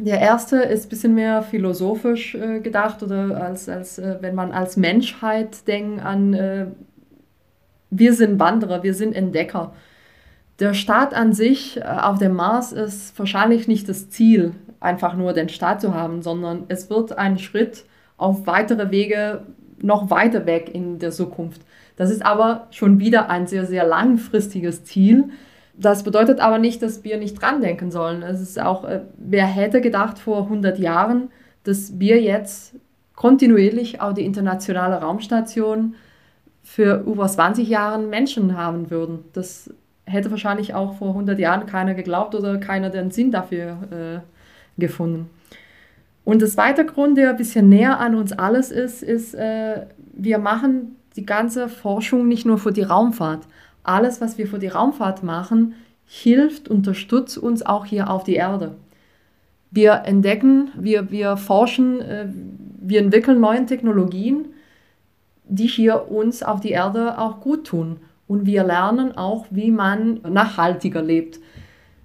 Der 0.00 0.18
erste 0.18 0.56
ist 0.56 0.86
ein 0.86 0.88
bisschen 0.88 1.14
mehr 1.14 1.42
philosophisch 1.42 2.34
äh, 2.34 2.58
gedacht 2.58 3.00
oder 3.04 3.40
als, 3.40 3.68
als 3.68 4.00
äh, 4.00 4.16
wenn 4.22 4.34
man 4.34 4.50
als 4.50 4.76
Menschheit 4.76 5.68
denkt 5.68 6.04
an 6.04 6.34
äh, 6.34 6.66
wir 7.98 8.14
sind 8.14 8.40
Wanderer, 8.40 8.82
wir 8.82 8.94
sind 8.94 9.14
Entdecker. 9.14 9.72
Der 10.58 10.74
Staat 10.74 11.14
an 11.14 11.32
sich 11.32 11.78
äh, 11.78 11.82
auf 11.82 12.18
dem 12.18 12.34
Mars 12.34 12.72
ist 12.72 13.18
wahrscheinlich 13.18 13.68
nicht 13.68 13.88
das 13.88 14.10
Ziel, 14.10 14.52
einfach 14.80 15.16
nur 15.16 15.32
den 15.32 15.48
Staat 15.48 15.80
zu 15.80 15.94
haben, 15.94 16.22
sondern 16.22 16.64
es 16.68 16.90
wird 16.90 17.16
ein 17.16 17.38
Schritt 17.38 17.84
auf 18.16 18.46
weitere 18.46 18.90
Wege 18.90 19.42
noch 19.80 20.10
weiter 20.10 20.46
weg 20.46 20.70
in 20.72 20.98
der 20.98 21.10
Zukunft. 21.10 21.62
Das 21.96 22.10
ist 22.10 22.24
aber 22.24 22.68
schon 22.70 22.98
wieder 22.98 23.30
ein 23.30 23.46
sehr, 23.46 23.66
sehr 23.66 23.86
langfristiges 23.86 24.84
Ziel. 24.84 25.30
Das 25.76 26.04
bedeutet 26.04 26.40
aber 26.40 26.58
nicht, 26.58 26.82
dass 26.82 27.02
wir 27.02 27.18
nicht 27.18 27.40
dran 27.40 27.60
denken 27.60 27.90
sollen. 27.90 28.22
Es 28.22 28.40
ist 28.40 28.60
auch, 28.60 28.84
äh, 28.84 29.02
wer 29.16 29.46
hätte 29.46 29.80
gedacht 29.80 30.18
vor 30.18 30.44
100 30.44 30.78
Jahren, 30.78 31.28
dass 31.64 31.98
wir 31.98 32.20
jetzt 32.20 32.74
kontinuierlich 33.14 34.00
auf 34.00 34.14
die 34.14 34.24
internationale 34.24 34.96
Raumstation 34.96 35.94
für 36.64 37.04
über 37.06 37.28
20 37.28 37.68
Jahren 37.68 38.10
Menschen 38.10 38.56
haben 38.56 38.90
würden. 38.90 39.20
Das 39.34 39.70
hätte 40.06 40.30
wahrscheinlich 40.30 40.74
auch 40.74 40.94
vor 40.94 41.08
100 41.08 41.38
Jahren 41.38 41.66
keiner 41.66 41.94
geglaubt 41.94 42.34
oder 42.34 42.58
keiner 42.58 42.90
den 42.90 43.10
Sinn 43.10 43.30
dafür 43.30 43.78
äh, 43.90 44.80
gefunden. 44.80 45.30
Und 46.24 46.40
der 46.40 46.48
zweite 46.48 46.86
Grund, 46.86 47.18
der 47.18 47.30
ein 47.30 47.36
bisschen 47.36 47.68
näher 47.68 48.00
an 48.00 48.14
uns 48.14 48.32
alles 48.32 48.72
ist, 48.72 49.02
ist, 49.02 49.34
äh, 49.34 49.86
wir 50.14 50.38
machen 50.38 50.96
die 51.16 51.26
ganze 51.26 51.68
Forschung 51.68 52.26
nicht 52.26 52.46
nur 52.46 52.58
für 52.58 52.72
die 52.72 52.82
Raumfahrt. 52.82 53.46
Alles, 53.82 54.22
was 54.22 54.38
wir 54.38 54.46
für 54.46 54.58
die 54.58 54.68
Raumfahrt 54.68 55.22
machen, 55.22 55.74
hilft, 56.06 56.68
unterstützt 56.68 57.36
uns 57.36 57.64
auch 57.64 57.84
hier 57.84 58.10
auf 58.10 58.24
die 58.24 58.34
Erde. 58.34 58.74
Wir 59.70 60.02
entdecken, 60.06 60.70
wir, 60.78 61.10
wir 61.10 61.36
forschen, 61.36 62.00
äh, 62.00 62.26
wir 62.80 63.00
entwickeln 63.00 63.40
neue 63.40 63.66
Technologien, 63.66 64.46
die 65.48 65.66
hier 65.66 66.10
uns 66.10 66.42
auf 66.42 66.60
die 66.60 66.70
Erde 66.70 67.18
auch 67.18 67.40
gut 67.40 67.66
tun. 67.66 67.98
Und 68.26 68.46
wir 68.46 68.64
lernen 68.64 69.16
auch, 69.16 69.46
wie 69.50 69.70
man 69.70 70.20
nachhaltiger 70.28 71.02
lebt. 71.02 71.40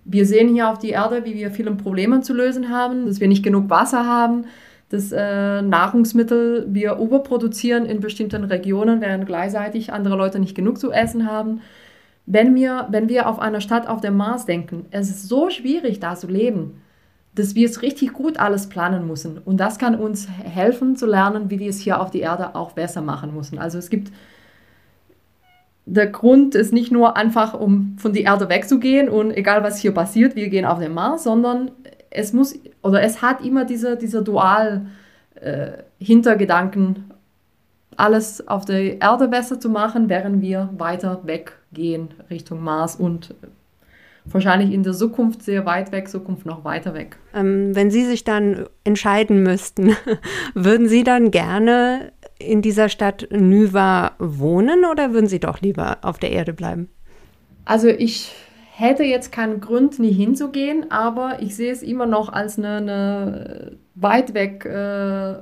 Wir 0.04 0.26
sehen 0.26 0.54
hier 0.54 0.70
auf 0.70 0.80
die 0.80 0.90
Erde, 0.90 1.24
wie 1.24 1.36
wir 1.36 1.52
viele 1.52 1.72
Probleme 1.72 2.22
zu 2.22 2.34
lösen 2.34 2.70
haben, 2.70 3.06
dass 3.06 3.20
wir 3.20 3.28
nicht 3.28 3.44
genug 3.44 3.70
Wasser 3.70 4.06
haben, 4.06 4.46
dass 4.90 5.12
äh, 5.12 5.62
Nahrungsmittel 5.62 6.66
wir 6.70 6.96
überproduzieren 6.96 7.86
in 7.86 8.00
bestimmten 8.00 8.44
Regionen, 8.44 9.02
während 9.02 9.28
gleichzeitig 9.28 9.94
andere 9.94 10.16
Leute 10.16 10.40
nicht 10.40 10.56
genug 10.56 10.80
zu 10.80 10.92
essen 10.92 11.30
haben. 11.30 11.62
Wenn 12.26 12.56
wir, 12.56 12.88
wenn 12.90 13.08
wir 13.08 13.30
auf 13.30 13.40
einer 13.40 13.62
Stadt 13.62 13.88
auf 13.88 14.02
dem 14.02 14.18
Mars 14.18 14.46
denken, 14.46 14.86
es 14.92 15.10
ist 15.10 15.28
so 15.28 15.50
schwierig, 15.50 16.00
da 16.00 16.16
zu 16.16 16.28
leben, 16.28 16.82
dass 17.36 17.56
wir 17.56 17.68
es 17.68 17.82
richtig 17.82 18.14
gut 18.14 18.40
alles 18.40 18.68
planen 18.68 19.08
müssen. 19.08 19.38
Und 19.38 19.58
das 19.58 19.78
kann 19.78 19.96
uns 19.96 20.28
helfen 20.28 20.96
zu 20.96 21.06
lernen, 21.06 21.50
wie 21.50 21.60
wir 21.60 21.70
es 21.70 21.80
hier 21.80 22.02
auf 22.02 22.12
der 22.12 22.22
Erde 22.22 22.56
auch 22.56 22.74
besser 22.74 23.02
machen 23.02 23.34
müssen. 23.34 23.60
Also 23.60 23.78
es 23.78 23.90
gibt 23.90 24.12
der 25.90 26.08
Grund 26.08 26.54
ist 26.54 26.72
nicht 26.72 26.92
nur 26.92 27.18
einfach, 27.18 27.54
um 27.54 27.96
von 27.98 28.14
der 28.14 28.24
Erde 28.24 28.48
wegzugehen 28.48 29.10
und 29.10 29.32
egal 29.32 29.64
was 29.64 29.80
hier 29.80 29.92
passiert, 29.92 30.36
wir 30.36 30.50
gehen 30.50 30.66
auf 30.66 30.80
den 30.80 30.94
Mars, 30.94 31.24
sondern 31.24 31.72
es 32.12 32.32
muss 32.32 32.60
oder 32.84 33.02
es 33.02 33.22
hat 33.22 33.44
immer 33.44 33.66
diese, 33.66 33.98
dieser 33.98 34.22
Dual 34.22 34.86
äh, 35.36 35.72
Hintergedanken, 36.00 37.12
alles 37.98 38.48
auf 38.48 38.66
der 38.66 39.02
Erde 39.02 39.28
besser 39.28 39.60
zu 39.60 39.70
machen, 39.70 40.10
während 40.10 40.42
wir 40.42 40.70
weiter 40.78 41.22
weggehen 41.24 42.10
Richtung 42.30 42.64
Mars 42.64 42.96
und 42.96 43.34
wahrscheinlich 44.34 44.72
in 44.72 44.84
der 44.84 44.94
Zukunft 44.94 45.44
sehr 45.44 45.66
weit 45.66 45.92
weg, 45.92 46.08
Zukunft 46.10 46.46
noch 46.46 46.64
weiter 46.64 46.94
weg. 46.94 47.18
Ähm, 47.34 47.76
wenn 47.76 47.92
Sie 47.92 48.06
sich 48.06 48.24
dann 48.24 48.66
entscheiden 48.84 49.44
müssten, 49.44 49.96
würden 50.54 50.88
Sie 50.88 51.04
dann 51.04 51.32
gerne 51.32 52.12
in 52.40 52.62
dieser 52.62 52.90
Stadt 52.90 53.28
Nuva 53.32 54.12
wohnen 54.20 54.86
oder 54.86 55.14
würden 55.14 55.28
Sie 55.28 55.40
doch 55.40 55.62
lieber 55.62 55.98
auf 56.02 56.18
der 56.18 56.32
Erde 56.32 56.54
bleiben? 56.54 56.90
Also 57.66 57.88
ich 57.88 58.34
hätte 58.72 59.04
jetzt 59.04 59.32
keinen 59.32 59.60
Grund, 59.60 60.00
nie 60.00 60.14
hinzugehen, 60.14 60.90
aber 60.90 61.42
ich 61.42 61.56
sehe 61.56 61.72
es 61.72 61.84
immer 61.84 62.06
noch 62.06 62.32
als 62.32 62.58
eine, 62.58 62.78
eine 62.78 63.78
weit 63.96 64.34
weg 64.34 64.66
äh, 64.66 65.36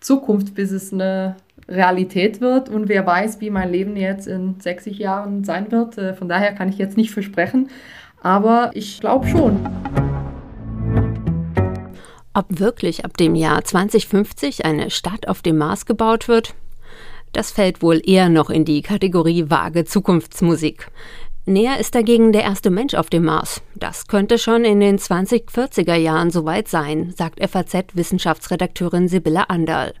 Zukunft, 0.00 0.54
bis 0.54 0.70
es 0.70 0.92
eine 0.92 1.36
Realität 1.72 2.40
wird 2.40 2.68
und 2.68 2.88
wer 2.88 3.06
weiß, 3.06 3.40
wie 3.40 3.50
mein 3.50 3.72
Leben 3.72 3.96
jetzt 3.96 4.28
in 4.28 4.60
60 4.60 4.98
Jahren 4.98 5.42
sein 5.44 5.72
wird. 5.72 5.98
Äh, 5.98 6.14
von 6.14 6.28
daher 6.28 6.52
kann 6.52 6.68
ich 6.68 6.78
jetzt 6.78 6.96
nicht 6.96 7.10
versprechen, 7.10 7.68
aber 8.22 8.70
ich 8.74 9.00
glaube 9.00 9.26
schon. 9.26 9.58
Ob 12.34 12.46
wirklich 12.48 13.04
ab 13.04 13.16
dem 13.16 13.34
Jahr 13.34 13.64
2050 13.64 14.64
eine 14.64 14.90
Stadt 14.90 15.28
auf 15.28 15.42
dem 15.42 15.58
Mars 15.58 15.86
gebaut 15.86 16.28
wird? 16.28 16.54
Das 17.32 17.50
fällt 17.50 17.82
wohl 17.82 18.00
eher 18.04 18.28
noch 18.28 18.50
in 18.50 18.64
die 18.64 18.82
Kategorie 18.82 19.50
vage 19.50 19.84
Zukunftsmusik. 19.84 20.88
Näher 21.44 21.80
ist 21.80 21.94
dagegen 21.94 22.32
der 22.32 22.42
erste 22.42 22.70
Mensch 22.70 22.94
auf 22.94 23.10
dem 23.10 23.24
Mars. 23.24 23.62
Das 23.74 24.06
könnte 24.06 24.38
schon 24.38 24.64
in 24.64 24.80
den 24.80 24.98
2040er 24.98 25.96
Jahren 25.96 26.30
soweit 26.30 26.68
sein, 26.68 27.12
sagt 27.16 27.40
FAZ-Wissenschaftsredakteurin 27.40 29.08
Sibylle 29.08 29.50
Anderl. 29.50 29.92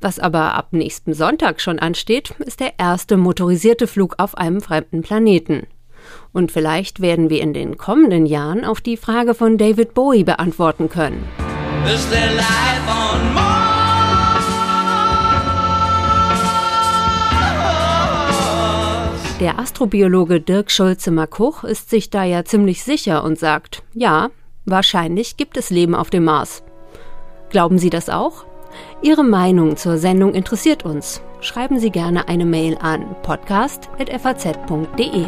Was 0.00 0.18
aber 0.18 0.54
ab 0.54 0.68
nächsten 0.72 1.14
Sonntag 1.14 1.60
schon 1.60 1.78
ansteht, 1.78 2.34
ist 2.38 2.60
der 2.60 2.74
erste 2.78 3.16
motorisierte 3.16 3.86
Flug 3.86 4.16
auf 4.18 4.36
einem 4.36 4.60
fremden 4.60 5.02
Planeten. 5.02 5.66
Und 6.32 6.52
vielleicht 6.52 7.00
werden 7.00 7.30
wir 7.30 7.40
in 7.40 7.54
den 7.54 7.78
kommenden 7.78 8.26
Jahren 8.26 8.64
auch 8.64 8.80
die 8.80 8.96
Frage 8.96 9.34
von 9.34 9.58
David 9.58 9.94
Bowie 9.94 10.24
beantworten 10.24 10.88
können. 10.88 11.26
Der 19.40 19.58
Astrobiologe 19.58 20.40
Dirk 20.40 20.70
Schulze-Makuch 20.70 21.64
ist 21.64 21.90
sich 21.90 22.08
da 22.10 22.24
ja 22.24 22.44
ziemlich 22.44 22.82
sicher 22.82 23.22
und 23.22 23.38
sagt, 23.38 23.82
ja, 23.94 24.30
wahrscheinlich 24.64 25.36
gibt 25.36 25.56
es 25.56 25.70
Leben 25.70 25.94
auf 25.94 26.08
dem 26.10 26.24
Mars. 26.24 26.62
Glauben 27.50 27.78
Sie 27.78 27.90
das 27.90 28.08
auch? 28.08 28.46
Ihre 29.02 29.24
Meinung 29.24 29.76
zur 29.76 29.98
Sendung 29.98 30.34
interessiert 30.34 30.84
uns. 30.84 31.20
Schreiben 31.40 31.78
Sie 31.78 31.90
gerne 31.90 32.28
eine 32.28 32.46
Mail 32.46 32.78
an 32.80 33.14
podcast.faz.de. 33.22 35.26